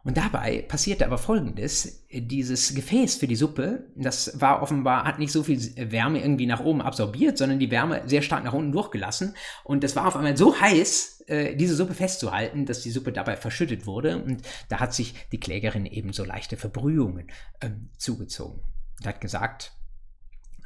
Und 0.08 0.16
dabei 0.16 0.62
passierte 0.62 1.06
aber 1.06 1.18
Folgendes. 1.18 2.06
Dieses 2.10 2.74
Gefäß 2.74 3.16
für 3.16 3.28
die 3.28 3.36
Suppe, 3.36 3.88
das 3.94 4.40
war 4.40 4.62
offenbar, 4.62 5.04
hat 5.04 5.20
nicht 5.20 5.34
so 5.34 5.44
viel 5.44 5.60
Wärme 5.76 6.22
irgendwie 6.22 6.46
nach 6.46 6.62
oben 6.62 6.82
absorbiert, 6.82 7.38
sondern 7.38 7.60
die 7.60 7.72
Wärme 7.72 8.04
sehr 8.06 8.22
stark 8.22 8.46
nach 8.46 8.54
unten 8.54 8.72
durchgelassen. 8.72 9.36
Und 9.66 9.84
das 9.84 9.98
war 9.98 10.08
auf 10.08 10.16
einmal 10.16 10.38
so 10.38 10.58
heiß, 10.58 11.26
äh, 11.28 11.58
diese 11.58 11.76
Suppe 11.76 11.94
festzuhalten, 11.94 12.66
dass 12.66 12.84
die 12.84 12.92
Suppe 12.92 13.12
dabei 13.12 13.36
verschüttet 13.36 13.86
wurde. 13.86 14.24
Und 14.24 14.44
da 14.70 14.80
hat 14.80 14.94
sich 14.94 15.14
die 15.34 15.42
Klägerin 15.42 15.86
eben 15.86 16.14
so 16.14 16.24
leichte 16.24 16.56
Verbrühungen 16.56 17.28
ähm, 17.60 17.90
zugezogen. 17.98 18.62
Und 19.00 19.08
hat 19.08 19.20
gesagt, 19.20 19.74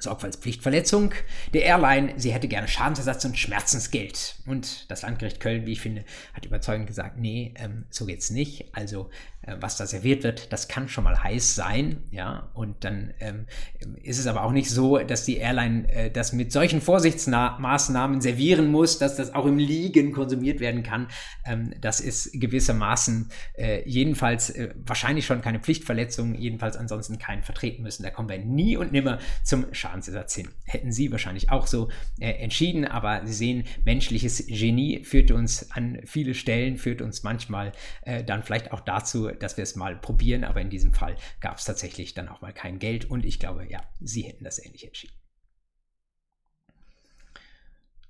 Sorgfaltspflichtverletzung 0.02 1.14
der 1.54 1.64
Airline. 1.64 2.14
Sie 2.18 2.34
hätte 2.34 2.48
gerne 2.48 2.68
Schadensersatz 2.68 3.26
und 3.26 3.38
Schmerzensgeld. 3.38 4.36
Und 4.46 4.90
das 4.90 5.02
Landgericht 5.04 5.40
Köln, 5.40 5.66
wie 5.66 5.74
ich 5.74 5.82
finde, 5.82 6.04
hat 6.34 6.46
überzeugend 6.46 6.88
gesagt, 6.88 7.18
nee, 7.18 7.54
ähm, 7.56 7.86
so 7.90 8.06
geht's 8.06 8.30
nicht. 8.30 8.66
Also 8.74 9.10
was 9.60 9.78
da 9.78 9.88
serviert 9.88 10.24
wird, 10.24 10.54
das 10.54 10.68
kann 10.68 10.88
schon 10.88 11.04
mal 11.04 11.24
heiß 11.24 11.56
sein, 11.56 12.04
ja, 12.12 12.52
und 12.54 12.84
dann 12.84 13.14
ähm, 13.20 13.48
ist 14.04 14.20
es 14.20 14.28
aber 14.28 14.44
auch 14.44 14.52
nicht 14.52 14.70
so, 14.70 15.00
dass 15.00 15.26
die 15.26 15.38
Airline 15.38 15.92
äh, 15.92 16.12
das 16.12 16.32
mit 16.32 16.52
solchen 16.52 16.80
Vorsichtsmaßnahmen 16.80 18.22
servieren 18.22 18.68
muss, 18.68 19.00
dass 19.00 19.16
das 19.16 19.34
auch 19.34 19.48
im 19.48 19.58
Liegen 19.58 20.12
konsumiert 20.12 20.60
werden 20.60 20.84
kann. 20.84 21.08
Ähm, 21.44 21.74
das 21.82 22.02
ist 22.02 22.40
gewissermaßen 22.40 23.30
äh, 23.58 23.82
jedenfalls 23.90 24.52
äh, 24.52 24.76
wahrscheinlich 24.86 25.26
schon 25.26 25.42
keine 25.42 25.60
Pflichtverletzung, 25.60 26.36
jedenfalls 26.36 26.78
ansonsten 26.78 27.18
keinen 27.18 27.42
vertreten 27.42 27.82
müssen. 27.82 28.04
Da 28.04 28.12
kommen 28.12 28.30
wir 28.30 28.38
nie 28.38 28.78
und 28.78 28.92
nimmer 28.92 29.18
zum 29.44 29.74
Schadensersatz 29.74 30.36
hin. 30.36 30.50
Hätten 30.66 30.92
Sie 30.92 31.12
wahrscheinlich 31.12 31.50
auch 31.50 31.66
so 31.66 31.90
äh, 32.20 32.30
entschieden, 32.30 32.86
aber 32.86 33.26
Sie 33.26 33.34
sehen, 33.34 33.64
menschliches 33.86 34.46
Genie 34.46 35.04
führt 35.04 35.32
uns 35.32 35.72
an 35.72 36.00
viele 36.06 36.36
Stellen, 36.36 36.78
führt 36.78 37.02
uns 37.02 37.24
manchmal 37.24 37.72
äh, 38.04 38.24
dann 38.24 38.44
vielleicht 38.44 38.72
auch 38.72 38.82
dazu, 38.82 39.31
dass 39.36 39.58
wir 39.58 39.64
es 39.64 39.76
mal 39.76 39.96
probieren, 39.96 40.44
aber 40.44 40.62
in 40.62 40.70
diesem 40.70 40.94
Fall 40.94 41.16
gab 41.40 41.58
es 41.58 41.66
tatsächlich 41.66 42.14
dann 42.14 42.30
auch 42.30 42.42
mal 42.42 42.54
kein 42.54 42.80
Geld 42.80 43.06
und 43.06 43.26
ich 43.26 43.40
glaube, 43.40 43.68
ja, 43.70 43.80
Sie 44.00 44.24
hätten 44.24 44.44
das 44.44 44.64
ähnlich 44.64 44.86
entschieden. 44.86 45.14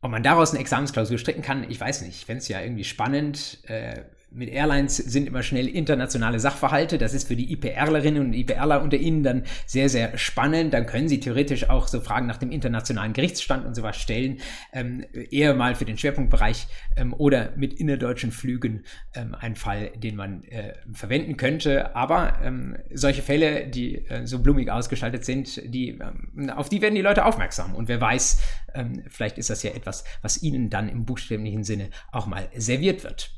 Ob 0.01 0.09
man 0.09 0.23
daraus 0.23 0.51
eine 0.51 0.59
Examensklausur 0.59 1.19
stricken 1.19 1.43
kann, 1.43 1.69
ich 1.69 1.79
weiß 1.79 2.01
nicht. 2.01 2.15
Ich 2.15 2.25
fände 2.25 2.41
es 2.41 2.47
ja 2.47 2.59
irgendwie 2.59 2.83
spannend. 2.83 3.59
Äh, 3.69 4.03
mit 4.33 4.49
Airlines 4.49 4.95
sind 4.95 5.27
immer 5.27 5.43
schnell 5.43 5.67
internationale 5.67 6.39
Sachverhalte. 6.39 6.97
Das 6.97 7.13
ist 7.13 7.27
für 7.27 7.35
die 7.35 7.51
IPRlerinnen 7.51 8.25
und 8.27 8.33
IPRler 8.33 8.81
unter 8.81 8.97
Ihnen 8.97 9.23
dann 9.23 9.43
sehr, 9.65 9.89
sehr 9.89 10.17
spannend. 10.17 10.73
Dann 10.73 10.85
können 10.85 11.09
Sie 11.09 11.19
theoretisch 11.19 11.69
auch 11.69 11.87
so 11.87 11.99
Fragen 11.99 12.27
nach 12.27 12.37
dem 12.37 12.51
internationalen 12.51 13.11
Gerichtsstand 13.11 13.65
und 13.65 13.75
sowas 13.75 13.97
stellen. 13.97 14.39
Ähm, 14.71 15.05
eher 15.31 15.53
mal 15.53 15.75
für 15.75 15.85
den 15.85 15.97
Schwerpunktbereich 15.97 16.67
ähm, 16.95 17.13
oder 17.13 17.51
mit 17.57 17.73
innerdeutschen 17.73 18.31
Flügen 18.31 18.85
ähm, 19.15 19.35
ein 19.37 19.55
Fall, 19.55 19.91
den 19.97 20.15
man 20.15 20.43
äh, 20.45 20.75
verwenden 20.93 21.35
könnte. 21.35 21.93
Aber 21.95 22.39
ähm, 22.41 22.77
solche 22.93 23.21
Fälle, 23.21 23.67
die 23.67 24.07
äh, 24.07 24.25
so 24.25 24.39
blumig 24.39 24.71
ausgestaltet 24.71 25.25
sind, 25.25 25.61
die, 25.73 25.99
ähm, 25.99 26.49
auf 26.49 26.69
die 26.69 26.81
werden 26.81 26.95
die 26.95 27.01
Leute 27.01 27.25
aufmerksam. 27.25 27.75
Und 27.75 27.89
wer 27.89 27.99
weiß, 27.99 28.41
ähm, 28.75 29.03
vielleicht 29.09 29.37
ist 29.37 29.49
das 29.49 29.61
ja 29.63 29.71
etwas, 29.71 30.05
was 30.21 30.41
Ihnen 30.41 30.69
dann 30.69 30.87
im 30.87 31.05
buchstäblichen 31.05 31.65
Sinne 31.65 31.89
auch 32.13 32.27
mal 32.27 32.47
serviert 32.55 33.03
wird. 33.03 33.31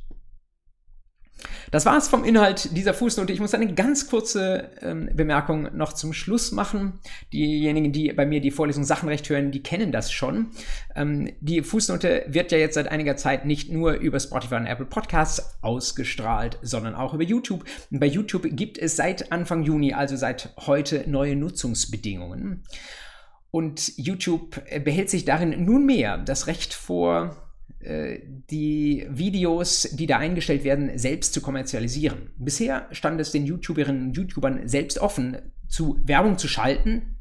Das 1.72 1.86
war 1.86 1.98
es 1.98 2.08
vom 2.08 2.24
Inhalt 2.24 2.76
dieser 2.78 2.94
Fußnote. 2.94 3.34
Ich 3.34 3.40
muss 3.40 3.54
eine 3.54 3.74
ganz 3.74 4.08
kurze 4.08 4.70
ähm, 4.82 5.10
Bemerkung 5.14 5.76
noch 5.76 5.94
zum 5.94 6.14
Schluss 6.14 6.52
machen. 6.52 7.00
Diejenigen, 7.32 7.92
die 7.92 8.14
bei 8.14 8.26
mir 8.26 8.42
die 8.42 8.52
Vorlesung 8.52 8.84
Sachenrecht 8.84 9.28
hören, 9.30 9.52
die 9.52 9.64
kennen 9.64 9.92
das 9.92 10.12
schon. 10.12 10.52
Ähm, 10.96 11.32
die 11.42 11.62
Fußnote 11.62 12.26
wird 12.28 12.52
ja 12.52 12.58
jetzt 12.58 12.76
seit 12.76 12.90
einiger 12.90 13.16
Zeit 13.16 13.46
nicht 13.46 13.72
nur 13.72 13.94
über 13.94 14.20
Spotify 14.20 14.56
und 14.56 14.68
Apple 14.68 14.86
Podcasts 14.86 15.58
ausgestrahlt, 15.62 16.60
sondern 16.62 16.96
auch 16.96 17.14
über 17.14 17.24
YouTube. 17.24 17.64
Bei 17.90 18.06
YouTube 18.06 18.48
gibt 18.52 18.78
es 18.78 18.96
seit 18.96 19.32
Anfang 19.32 19.64
Juni, 19.64 19.94
also 19.94 20.16
seit 20.16 20.54
heute, 20.66 21.04
neue 21.08 21.36
Nutzungsbedingungen. 21.36 22.64
Und 23.52 23.98
YouTube 23.98 24.64
behält 24.84 25.12
sich 25.12 25.26
darin 25.26 25.64
nunmehr 25.64 26.18
das 26.18 26.48
Recht 26.48 26.74
vor, 26.74 27.36
äh, 27.36 27.53
die 27.86 29.08
Videos, 29.10 29.90
die 29.92 30.08
da 30.08 30.18
eingestellt 30.18 30.64
werden, 30.64 30.98
selbst 30.98 31.34
zu 31.34 31.42
kommerzialisieren. 31.42 32.32
Bisher 32.38 32.88
stand 32.92 33.20
es 33.20 33.32
den 33.32 33.46
YouTuberinnen 33.46 34.08
und 34.08 34.18
YouTubern 34.18 34.68
selbst 34.68 35.00
offen, 35.00 35.38
zu 35.68 36.00
Werbung 36.04 36.38
zu 36.38 36.48
schalten, 36.48 37.13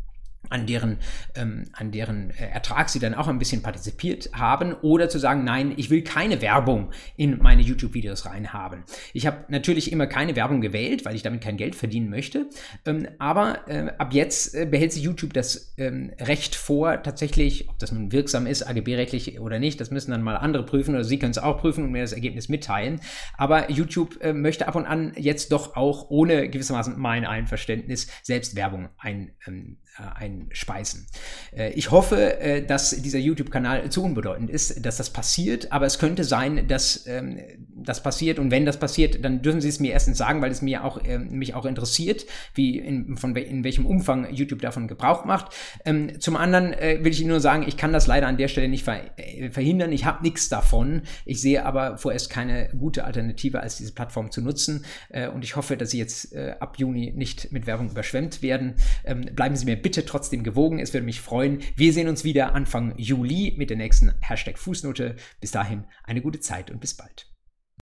an 0.50 0.66
deren, 0.66 0.98
ähm, 1.34 1.64
an 1.72 1.90
deren 1.92 2.30
äh, 2.30 2.48
Ertrag 2.48 2.88
sie 2.88 2.98
dann 2.98 3.14
auch 3.14 3.28
ein 3.28 3.38
bisschen 3.38 3.62
partizipiert 3.62 4.30
haben 4.32 4.74
oder 4.74 5.08
zu 5.08 5.18
sagen, 5.18 5.44
nein, 5.44 5.72
ich 5.76 5.88
will 5.90 6.02
keine 6.02 6.42
Werbung 6.42 6.90
in 7.16 7.38
meine 7.38 7.62
YouTube-Videos 7.62 8.26
reinhaben. 8.26 8.84
Ich 9.12 9.26
habe 9.26 9.44
natürlich 9.48 9.92
immer 9.92 10.06
keine 10.06 10.36
Werbung 10.36 10.60
gewählt, 10.60 11.04
weil 11.04 11.14
ich 11.14 11.22
damit 11.22 11.42
kein 11.42 11.56
Geld 11.56 11.74
verdienen 11.74 12.10
möchte, 12.10 12.48
ähm, 12.86 13.08
aber 13.18 13.68
äh, 13.68 13.92
ab 13.98 14.12
jetzt 14.12 14.54
äh, 14.54 14.66
behält 14.66 14.92
sich 14.92 15.02
YouTube 15.02 15.32
das 15.32 15.74
ähm, 15.78 16.12
Recht 16.20 16.54
vor, 16.54 17.02
tatsächlich, 17.02 17.68
ob 17.68 17.78
das 17.78 17.92
nun 17.92 18.12
wirksam 18.12 18.46
ist, 18.46 18.62
AGB-rechtlich 18.62 19.40
oder 19.40 19.58
nicht, 19.58 19.80
das 19.80 19.90
müssen 19.90 20.10
dann 20.10 20.22
mal 20.22 20.36
andere 20.36 20.64
prüfen 20.64 20.94
oder 20.94 21.04
Sie 21.04 21.18
können 21.18 21.32
es 21.32 21.38
auch 21.38 21.58
prüfen 21.58 21.84
und 21.84 21.92
mir 21.92 22.02
das 22.02 22.12
Ergebnis 22.12 22.48
mitteilen, 22.48 23.00
aber 23.38 23.70
YouTube 23.70 24.20
äh, 24.22 24.32
möchte 24.32 24.68
ab 24.68 24.74
und 24.74 24.86
an 24.86 25.12
jetzt 25.16 25.52
doch 25.52 25.76
auch 25.76 26.10
ohne 26.10 26.48
gewissermaßen 26.48 26.98
mein 26.98 27.24
Einverständnis 27.24 28.08
selbst 28.22 28.56
Werbung 28.56 28.88
ein, 28.98 29.32
ähm, 29.46 29.78
äh, 29.81 29.81
einspeisen. 29.98 31.06
Äh, 31.54 31.72
ich 31.72 31.90
hoffe, 31.90 32.40
äh, 32.40 32.64
dass 32.64 32.90
dieser 32.90 33.18
YouTube-Kanal 33.18 33.90
zu 33.90 34.02
unbedeutend 34.02 34.48
ist, 34.48 34.84
dass 34.84 34.96
das 34.96 35.10
passiert, 35.10 35.70
aber 35.70 35.84
es 35.86 35.98
könnte 35.98 36.24
sein, 36.24 36.66
dass 36.66 37.06
ähm, 37.06 37.38
das 37.76 38.02
passiert 38.02 38.38
und 38.38 38.50
wenn 38.50 38.64
das 38.64 38.78
passiert, 38.78 39.22
dann 39.22 39.42
dürfen 39.42 39.60
Sie 39.60 39.68
es 39.68 39.80
mir 39.80 39.92
erstens 39.92 40.18
sagen, 40.18 40.40
weil 40.40 40.50
es 40.50 40.62
mir 40.62 40.84
auch, 40.84 41.02
mich 41.02 41.54
auch 41.54 41.66
interessiert, 41.66 42.26
wie 42.54 42.78
in, 42.78 43.16
von, 43.16 43.34
in 43.34 43.64
welchem 43.64 43.86
Umfang 43.86 44.32
YouTube 44.32 44.62
davon 44.62 44.88
Gebrauch 44.88 45.24
macht. 45.24 45.52
Ähm, 45.84 46.20
zum 46.20 46.36
anderen 46.36 46.70
will 46.70 47.10
ich 47.10 47.20
Ihnen 47.20 47.30
nur 47.30 47.40
sagen, 47.40 47.64
ich 47.66 47.76
kann 47.76 47.92
das 47.92 48.06
leider 48.06 48.28
an 48.28 48.36
der 48.36 48.48
Stelle 48.48 48.68
nicht 48.68 48.84
verhindern. 48.84 49.92
Ich 49.92 50.04
habe 50.04 50.22
nichts 50.22 50.48
davon. 50.48 51.02
Ich 51.24 51.40
sehe 51.40 51.64
aber 51.64 51.98
vorerst 51.98 52.30
keine 52.30 52.68
gute 52.78 53.04
Alternative, 53.04 53.60
als 53.60 53.76
diese 53.76 53.92
Plattform 53.92 54.30
zu 54.30 54.42
nutzen 54.42 54.84
und 55.34 55.44
ich 55.44 55.56
hoffe, 55.56 55.76
dass 55.76 55.90
Sie 55.90 55.98
jetzt 55.98 56.36
ab 56.36 56.76
Juni 56.78 57.12
nicht 57.14 57.52
mit 57.52 57.66
Werbung 57.66 57.90
überschwemmt 57.90 58.42
werden. 58.42 58.74
Ähm, 59.04 59.22
bleiben 59.34 59.56
Sie 59.56 59.64
mir 59.64 59.81
bitte 59.82 60.04
trotzdem 60.04 60.44
gewogen. 60.44 60.78
Es 60.78 60.92
würde 60.92 61.06
mich 61.06 61.20
freuen. 61.20 61.60
Wir 61.76 61.92
sehen 61.92 62.08
uns 62.08 62.24
wieder 62.24 62.54
Anfang 62.54 62.94
Juli 62.96 63.54
mit 63.56 63.70
der 63.70 63.76
nächsten 63.76 64.12
Hashtag 64.20 64.58
Fußnote. 64.58 65.16
Bis 65.40 65.50
dahin 65.50 65.84
eine 66.04 66.22
gute 66.22 66.40
Zeit 66.40 66.70
und 66.70 66.80
bis 66.80 66.94
bald. 66.94 67.31